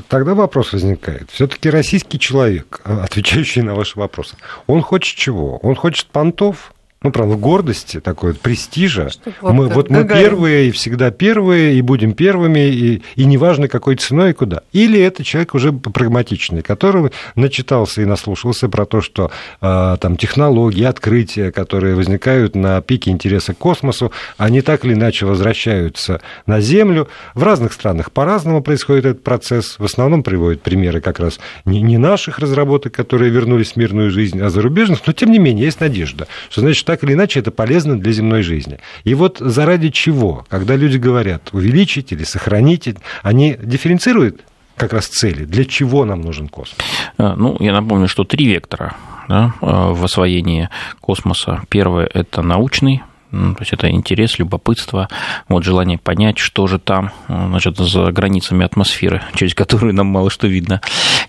тогда 0.09 0.35
вопрос 0.35 0.73
возникает. 0.73 1.29
Все-таки 1.33 1.71
российский 1.71 2.21
человек, 2.21 2.81
отвечающий 2.85 3.63
на 3.63 3.75
ваши 3.75 3.99
вопросы, 3.99 4.37
он 4.69 4.76
хочет 4.83 5.17
чего? 5.17 5.59
Он 5.59 5.75
хочет 5.75 6.07
понтов? 6.09 6.73
Ну, 7.03 7.13
правда, 7.13 7.37
гордости, 7.37 8.01
такой 8.01 8.33
вот 8.33 8.41
престижа. 8.41 9.11
Чтоб 9.11 9.35
вот 9.43 9.53
мы, 9.53 9.69
вот 9.69 9.91
мы 9.91 9.99
Гагарин. 9.99 10.23
первые, 10.23 10.69
и 10.69 10.71
всегда 10.71 11.11
первые, 11.11 11.75
и 11.75 11.83
будем 11.83 12.15
первыми, 12.15 12.71
и, 12.71 13.03
и 13.17 13.25
неважно, 13.27 13.69
какой 13.69 13.97
ценой 13.97 14.31
и 14.31 14.33
куда. 14.33 14.63
Или 14.73 14.99
это 14.99 15.23
человек 15.23 15.55
уже 15.55 15.73
прагматичный, 15.73 16.63
который 16.63 17.13
начитался 17.35 18.01
и 18.01 18.07
наслушался 18.07 18.71
про 18.71 18.87
то, 18.87 19.03
что 19.03 19.31
э, 19.61 19.97
там 20.01 20.17
технологии, 20.17 20.85
открытия, 20.85 21.53
которые 21.53 21.95
возникают 21.95 22.57
на 22.57 22.81
пике 22.81 23.11
интереса 23.11 23.53
к 23.53 23.59
космосу, 23.59 24.11
они 24.39 24.63
так 24.63 24.87
или 24.87 24.95
иначе 24.95 25.27
возвращаются 25.27 26.23
на 26.47 26.61
Землю. 26.61 27.09
В 27.35 27.43
разных 27.43 27.75
странах 27.75 28.11
по-разному 28.11 28.63
происходит 28.63 29.05
этот 29.05 29.23
процесс. 29.23 29.79
В 29.79 29.85
основном 29.85 30.23
приводят 30.23 30.63
примеры 30.63 31.03
как 31.03 31.21
раз 31.21 31.41
не, 31.67 31.83
не 31.83 31.99
наших 31.99 32.39
разработок, 32.39 32.95
которые 32.95 33.31
вернулись 33.31 33.73
в 33.73 33.77
мирную 33.77 34.11
жизнь, 34.11 34.41
а 34.41 34.49
зарубежных, 34.49 35.07
но 35.07 35.13
тем 35.13 35.31
не 35.31 35.39
менее 35.39 35.67
есть 35.67 35.81
надежда, 35.81 36.27
что 36.49 36.63
значит 36.63 36.86
так 36.87 37.05
или 37.05 37.13
иначе 37.13 37.41
это 37.41 37.51
полезно 37.51 38.01
для 38.01 38.13
земной 38.13 38.43
жизни. 38.43 38.79
И 39.05 39.15
вот 39.15 39.39
заради 39.41 39.91
чего, 39.91 40.47
когда 40.49 40.77
люди 40.77 40.97
говорят 40.97 41.51
увеличить 41.53 42.13
или 42.13 42.25
сохранить, 42.25 42.89
они 43.23 43.57
дифференцируют 43.63 44.41
как 44.77 44.93
раз 44.93 45.07
цели, 45.07 45.45
для 45.45 45.65
чего 45.65 46.05
нам 46.05 46.21
нужен 46.21 46.49
космос. 46.49 46.79
А, 47.19 47.35
Ну, 47.37 47.57
я 47.61 47.73
напомню, 47.73 48.09
что 48.09 48.25
три 48.25 48.47
вектора 48.47 48.95
да, 49.29 49.55
а, 49.61 49.93
в 49.93 50.05
освоении 50.05 50.69
космоса. 51.01 51.63
Первое– 51.69 52.09
это 52.15 52.43
научный, 52.43 53.03
То 53.31 53.57
есть 53.61 53.73
это 53.73 53.91
интерес, 53.91 54.39
любопытство, 54.39 55.09
вот 55.49 55.65
желание 55.65 55.99
понять, 55.99 56.39
что 56.39 56.67
же 56.67 56.79
там, 56.79 57.11
значит, 57.29 57.77
за 57.77 58.13
границами 58.13 58.65
атмосферы, 58.65 59.23
через 59.35 59.55
которую 59.55 59.95
нам 59.95 60.07
мало 60.07 60.31
что 60.31 60.47
видно 60.47 60.81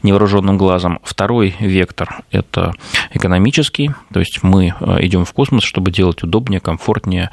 невооруженным 0.03 0.57
глазом. 0.57 0.99
Второй 1.03 1.55
вектор– 1.59 2.21
это 2.31 2.73
экономический, 3.13 3.91
то 4.13 4.19
есть 4.19 4.43
мы 4.43 4.73
идем 4.99 5.25
в 5.25 5.33
космос, 5.33 5.63
чтобы 5.63 5.91
делать 5.91 6.23
удобнее, 6.23 6.59
комфортнее, 6.59 7.31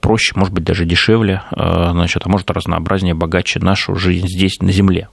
проще, 0.00 0.32
может 0.36 0.52
быть, 0.52 0.64
даже 0.64 0.84
дешевле, 0.84 1.42
значит, 1.50 2.22
а 2.24 2.28
может 2.28 2.50
разнообразнее, 2.50 3.14
богаче 3.14 3.60
нашу 3.60 3.94
жизнь 3.94 4.26
здесь, 4.26 4.60
на 4.60 4.72
Земле. 4.72 5.08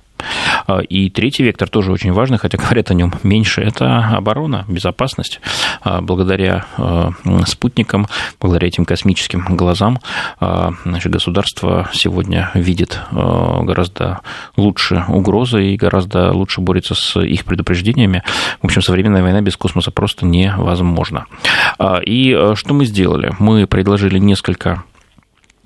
А, 0.68 0.80
и 0.80 1.10
третий 1.10 1.44
вектор 1.44 1.70
тоже 1.70 1.92
очень 1.92 2.12
важный, 2.14 2.38
хотя 2.38 2.58
говорят 2.58 2.92
о 2.92 2.94
нем 2.94 3.14
меньше, 3.24 3.62
это 3.62 4.10
оборона, 4.16 4.66
безопасность. 4.68 5.42
А, 5.82 6.02
благодаря 6.02 6.66
а, 6.78 7.12
спутникам, 7.46 8.08
благодаря 8.40 8.68
этим 8.68 8.86
космическим 8.86 9.46
глазам 9.56 10.00
наше 10.40 11.10
государство 11.10 11.90
сегодня 11.94 12.52
видит 12.54 13.00
гораздо 13.12 14.22
лучше 14.56 15.06
угрозы 15.08 15.72
и 15.72 15.78
гораздо 15.78 16.32
лучше 16.32 16.62
борется 16.62 16.96
с 16.96 17.20
их 17.20 17.46
предупреждениями. 17.46 18.24
В 18.62 18.66
общем, 18.66 18.82
современная 18.82 19.22
война 19.22 19.42
без 19.42 19.58
космоса 19.58 19.92
просто 19.92 20.26
невозможна. 20.26 21.26
И 22.06 22.52
что 22.56 22.74
мы 22.74 22.86
сделали? 22.86 23.34
Мы 23.40 23.68
предложили 23.68 24.18
несколько 24.18 24.84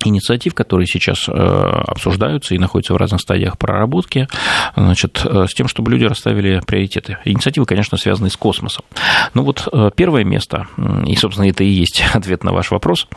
инициатив, 0.04 0.54
которые 0.54 0.88
сейчас 0.88 1.28
э, 1.28 1.32
обсуждаются 1.32 2.56
и 2.56 2.58
находятся 2.58 2.94
в 2.94 2.98
разных 2.98 3.22
стадиях 3.22 3.58
проработки, 3.58 4.28
значит, 4.76 5.22
э, 5.26 5.46
с 5.48 5.54
тем, 5.54 5.68
чтобы 5.68 5.92
люди 5.92 6.06
расставили 6.06 6.62
приоритеты. 6.66 7.18
Инициативы, 7.26 7.66
конечно, 7.66 7.98
связаны 7.98 8.30
с 8.30 8.38
космосом. 8.38 8.86
Ну 9.34 9.44
вот 9.44 9.68
э, 9.72 9.92
первое 9.96 10.24
место, 10.24 10.68
и, 11.06 11.16
собственно, 11.16 11.50
это 11.50 11.64
и 11.64 11.70
есть 11.70 12.04
ответ 12.14 12.44
на 12.44 12.52
ваш 12.52 12.72
вопрос, 12.72 13.08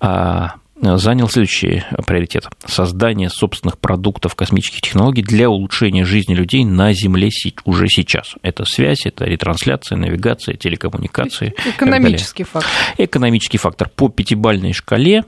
а, 0.00 0.54
занял 0.80 1.28
следующий 1.28 1.84
приоритет. 2.06 2.48
Создание 2.64 3.28
собственных 3.28 3.78
продуктов 3.78 4.34
космических 4.34 4.80
технологий 4.80 5.22
для 5.22 5.50
улучшения 5.50 6.04
жизни 6.04 6.34
людей 6.34 6.64
на 6.64 6.92
Земле 6.92 7.28
уже 7.64 7.86
сейчас. 7.88 8.34
Это 8.42 8.64
связь, 8.64 9.06
это 9.06 9.24
ретрансляция, 9.24 9.96
навигация, 9.96 10.56
телекоммуникации. 10.56 11.54
Экономический 11.66 12.44
фактор. 12.44 12.70
Экономический 12.98 13.58
фактор. 13.58 13.88
По 13.88 14.08
пятибальной 14.08 14.72
шкале 14.72 15.24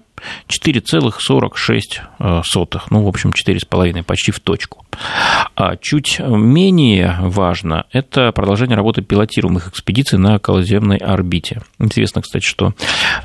4,46, 0.48 2.80
ну, 2.90 3.02
в 3.02 3.08
общем, 3.08 3.30
4,5, 3.30 4.02
почти 4.02 4.32
в 4.32 4.40
точку. 4.40 4.84
А 5.54 5.76
чуть 5.76 6.18
менее 6.20 7.16
важно– 7.20 7.84
это 7.92 8.32
продолжение 8.32 8.76
работы 8.76 9.02
пилотируемых 9.02 9.68
экспедиций 9.68 10.18
на 10.18 10.36
околоземной 10.36 10.96
орбите. 10.98 11.62
Интересно, 11.78 12.22
кстати, 12.22 12.44
что 12.44 12.74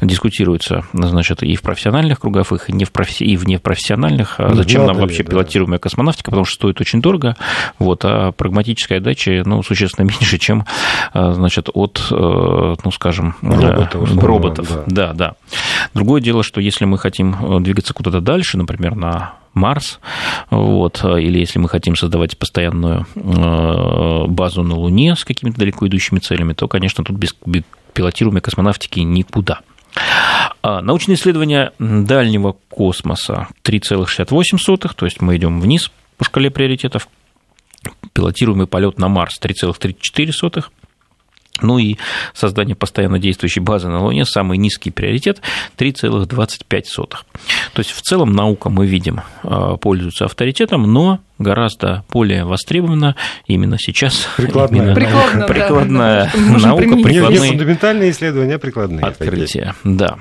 дискутируется, 0.02 0.84
значит, 0.94 1.44
и 1.44 1.56
в 1.56 1.62
профессиональных 1.62 2.22
кругах, 2.22 2.70
и, 2.70 2.74
не 2.74 2.86
в 2.86 2.92
профи... 2.92 3.24
и 3.24 3.38
в 3.38 3.48
непрофессиональных, 3.48 4.40
а 4.40 4.54
зачем 4.54 4.86
нам 4.86 4.98
вообще 4.98 5.24
да. 5.24 5.32
пилотируемая 5.32 5.80
космонавтика, 5.80 6.32
потому 6.32 6.46
что 6.46 6.56
стоит 6.56 6.82
очень 6.82 7.02
дорого, 7.02 7.36
вот, 7.80 8.06
а 8.06 8.32
прагматическая 8.32 9.00
отдача, 9.00 9.44
ну, 9.46 9.64
существенно 9.64 10.06
меньше, 10.08 10.38
чем, 10.38 10.66
а, 11.14 11.34
значит, 11.34 11.70
от, 11.74 12.06
э, 12.12 12.76
ну, 12.84 12.92
скажем, 12.92 13.36
роботов. 13.42 14.24
роботов. 14.24 14.84
Да. 14.88 15.08
да, 15.08 15.14
да. 15.14 15.34
Другое 15.94 16.22
дело, 16.22 16.44
что 16.44 16.62
если 16.62 16.86
мы 16.88 16.98
хотим 16.98 17.36
э, 17.36 17.60
двигаться 17.62 17.94
куда-то 17.94 18.22
дальше, 18.22 18.58
например, 18.58 18.96
на 18.96 19.36
Марс, 19.54 20.00
вот, 20.50 21.04
или 21.04 21.40
если 21.40 21.60
мы 21.60 21.70
хотим 21.70 21.96
создавать 21.96 22.38
постоянную 22.38 23.06
э, 23.16 24.26
базу 24.28 24.64
на 24.64 24.76
Луне 24.76 25.16
с 25.16 25.24
какими-то 25.24 25.60
далеко 25.60 25.88
идущими 25.88 26.20
целями, 26.20 26.54
то, 26.54 26.68
конечно, 26.68 27.04
тут 27.04 27.18
без 27.18 27.36
пилотируемой 27.94 28.42
космонавтики 28.42 29.00
никуда. 29.00 29.62
А 30.62 30.82
научные 30.82 31.16
исследования 31.16 31.72
дальнего 31.80 32.56
космоса 32.70 33.48
3,68, 33.64 34.92
то 34.96 35.06
есть 35.06 35.22
мы 35.22 35.38
идем 35.38 35.60
вниз 35.60 35.92
по 36.18 36.26
шкале 36.26 36.52
приоритетов. 36.52 37.08
Пилотируемый 38.14 38.68
полет 38.68 38.98
на 38.98 39.08
Марс 39.08 39.40
3,34, 39.42 40.66
ну 41.62 41.78
и 41.78 41.98
создание 42.34 42.76
постоянно 42.76 43.20
действующей 43.20 43.62
базы 43.62 43.88
на 43.88 44.04
Луне 44.04 44.26
самый 44.26 44.58
низкий 44.58 44.92
приоритет 44.92 45.42
3,25. 45.78 46.84
То 46.98 47.18
есть 47.78 47.92
в 47.92 48.02
целом 48.02 48.34
наука, 48.34 48.70
мы 48.70 48.88
видим, 48.88 49.22
а, 49.44 49.78
пользуется 49.78 50.26
авторитетом, 50.26 50.92
но 50.92 51.20
гораздо 51.40 52.04
более 52.12 52.46
востребована 52.46 53.16
именно 53.46 53.78
сейчас. 53.80 54.28
Прикладная, 54.38 54.82
именно 54.82 54.96
прикладная, 54.96 55.48
прикладная 55.48 56.32
да, 56.34 56.68
наука, 56.68 56.84
прикладные 57.04 57.40
не 57.40 57.48
фундаментальные 57.50 58.12
исследования, 58.12 58.56
а 58.56 58.60
прикладные. 58.60 59.06
Открытия, 59.06 59.76
да. 59.84 60.18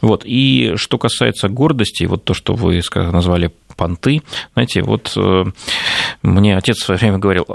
Вот. 0.00 0.22
И 0.24 0.74
что 0.76 0.98
касается 0.98 1.48
гордости, 1.48 2.04
вот 2.04 2.24
то, 2.24 2.34
что 2.34 2.54
вы 2.54 2.80
назвали 2.94 3.52
понты. 3.78 4.22
Знаете, 4.54 4.82
вот 4.82 5.12
э, 5.16 5.44
мне 6.22 6.56
отец 6.56 6.78
в 6.78 6.84
свое 6.84 6.98
время 6.98 7.18
говорил, 7.18 7.46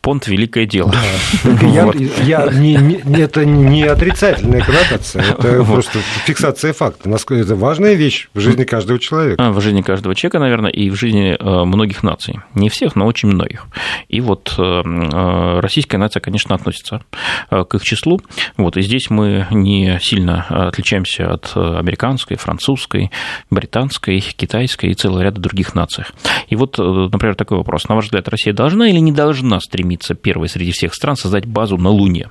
понт– 0.00 0.26
великое 0.26 0.64
дело. 0.66 0.90
Да. 0.90 1.50
Я, 1.66 1.92
я, 2.22 2.50
не, 2.50 2.76
не, 2.76 3.20
это 3.20 3.44
не 3.44 3.82
отрицательная 3.82 4.62
коннотация, 4.62 5.22
это 5.38 5.62
вот. 5.62 5.74
просто 5.74 5.98
фиксация 6.24 6.72
факта. 6.72 7.10
Это 7.30 7.56
важная 7.56 7.94
вещь 7.94 8.28
в 8.32 8.40
жизни 8.40 8.64
каждого 8.64 8.98
человека. 8.98 9.44
А, 9.44 9.52
в 9.52 9.60
жизни 9.60 9.82
каждого 9.82 10.14
человека, 10.14 10.38
наверное, 10.38 10.70
и 10.70 10.88
в 10.88 10.94
жизни 10.94 11.36
э, 11.38 11.64
многих 11.64 12.02
наций. 12.02 12.40
Не 12.54 12.70
всех, 12.70 12.96
но 12.96 13.06
очень 13.06 13.28
многих. 13.28 13.66
И 14.08 14.20
вот 14.22 14.54
э, 14.56 15.60
российская 15.60 15.98
нация, 15.98 16.20
конечно, 16.20 16.54
относится 16.54 17.02
к 17.50 17.74
их 17.74 17.82
числу. 17.82 18.20
Вот, 18.56 18.78
и 18.78 18.82
здесь 18.82 19.10
мы 19.10 19.46
не 19.50 19.98
сильно 20.00 20.46
отличаемся 20.48 21.30
от 21.30 21.52
американской, 21.54 22.38
французской, 22.38 23.10
британской, 23.50 24.20
китайской 24.20 24.90
и 24.90 24.94
целого 24.94 25.20
ряда 25.20 25.40
других 25.40 25.65
других 25.66 25.74
нациях. 25.74 26.12
И 26.48 26.56
вот, 26.56 26.78
э, 26.78 26.82
например, 26.82 27.34
такой 27.34 27.58
вопрос. 27.58 27.88
На 27.88 27.94
ваш 27.94 28.06
взгляд, 28.06 28.28
Россия 28.28 28.54
должна 28.54 28.88
или 28.88 28.98
не 28.98 29.12
должна 29.12 29.60
стремиться 29.60 30.14
первой 30.14 30.48
среди 30.48 30.72
всех 30.72 30.94
стран 30.94 31.16
создать 31.16 31.46
базу 31.46 31.76
на 31.76 31.90
Луне? 31.90 32.28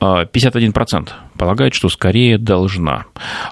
51% 0.00 1.08
а, 1.10 1.38
полагают, 1.38 1.74
что 1.74 1.88
скорее 1.88 2.38
должна. 2.38 3.04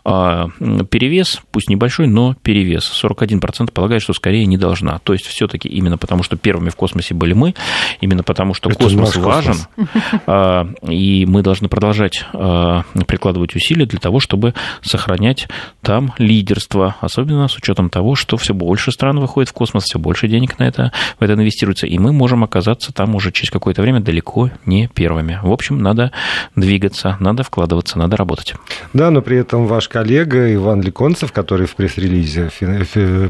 А, 0.05 0.49
перевес, 0.91 1.41
пусть 1.53 1.69
небольшой, 1.69 2.07
но 2.07 2.35
перевес. 2.35 2.91
41% 3.03 3.73
полагают, 3.73 4.03
что 4.03 4.13
скорее 4.13 4.47
не 4.47 4.57
должна. 4.57 4.99
То 4.99 5.13
есть 5.13 5.27
все-таки 5.27 5.69
именно 5.69 5.99
потому, 5.99 6.23
что 6.23 6.37
первыми 6.37 6.71
в 6.71 6.77
космосе 6.77 7.15
были 7.15 7.35
мы, 7.35 7.55
именно 8.01 8.23
потому, 8.23 8.55
что 8.55 8.71
Это 8.71 8.79
космос 8.79 9.17
важен, 9.17 9.55
космос. 9.75 10.77
и 10.89 11.27
мы 11.27 11.43
должны 11.43 11.69
продолжать 11.69 12.25
а, 12.33 12.83
прикладывать 13.07 13.55
усилия 13.55 13.87
для 13.87 13.99
того, 13.99 14.21
чтобы 14.21 14.55
сохранять 14.83 15.49
там 15.83 16.15
лидерство, 16.19 16.97
особенно 17.01 17.49
с 17.49 17.57
учетом 17.57 17.91
того, 17.91 18.15
что 18.15 18.37
все 18.37 18.55
больше 18.55 18.91
стран 18.91 19.21
выходит 19.21 19.51
в 19.51 19.53
космос, 19.53 19.85
все 19.85 19.99
больше 19.99 20.29
денег 20.29 20.59
на 20.59 20.65
это, 20.65 20.93
в 21.19 21.23
это 21.23 21.35
инвестируется, 21.35 21.87
и 21.87 21.99
мы 21.99 22.13
можем 22.13 22.45
оказаться 22.45 22.93
там 22.93 23.15
уже 23.15 23.33
через 23.33 23.51
какое-то 23.51 23.83
время 23.83 24.01
далеко 24.01 24.51
не 24.67 24.89
первыми. 24.89 25.39
В 25.43 25.53
общем, 25.53 25.79
надо 25.79 26.13
двигаться, 26.57 27.17
надо 27.21 27.43
вкладываться, 27.43 27.99
надо 27.99 28.17
работать. 28.17 28.55
Да, 28.93 29.11
но 29.11 29.23
при 29.23 29.39
этом 29.39 29.67
ваш 29.67 29.89
коллега 29.89 30.53
Иван 30.55 30.83
Ликонцев, 30.83 31.33
который 31.33 31.67
в 31.67 31.75
пресс-релизе 31.75 32.51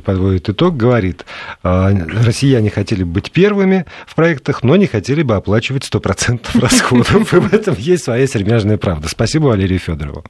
подводит 0.04 0.48
итог, 0.48 0.76
говорит, 0.76 1.24
«А, 1.62 1.90
россияне 1.90 2.70
хотели 2.70 3.02
быть 3.02 3.30
первыми 3.32 3.86
в 4.06 4.14
проектах, 4.14 4.62
но 4.62 4.76
не 4.76 4.86
хотели 4.86 5.22
бы 5.22 5.36
оплачивать 5.36 5.84
100% 5.84 6.60
расходов. 6.60 7.34
И 7.34 7.38
в 7.38 7.52
этом 7.52 7.74
есть 7.78 8.04
своя 8.04 8.26
сермяжная 8.26 8.78
правда. 8.78 9.08
Спасибо 9.08 9.46
Валерию 9.46 9.78
Федорову. 9.78 10.24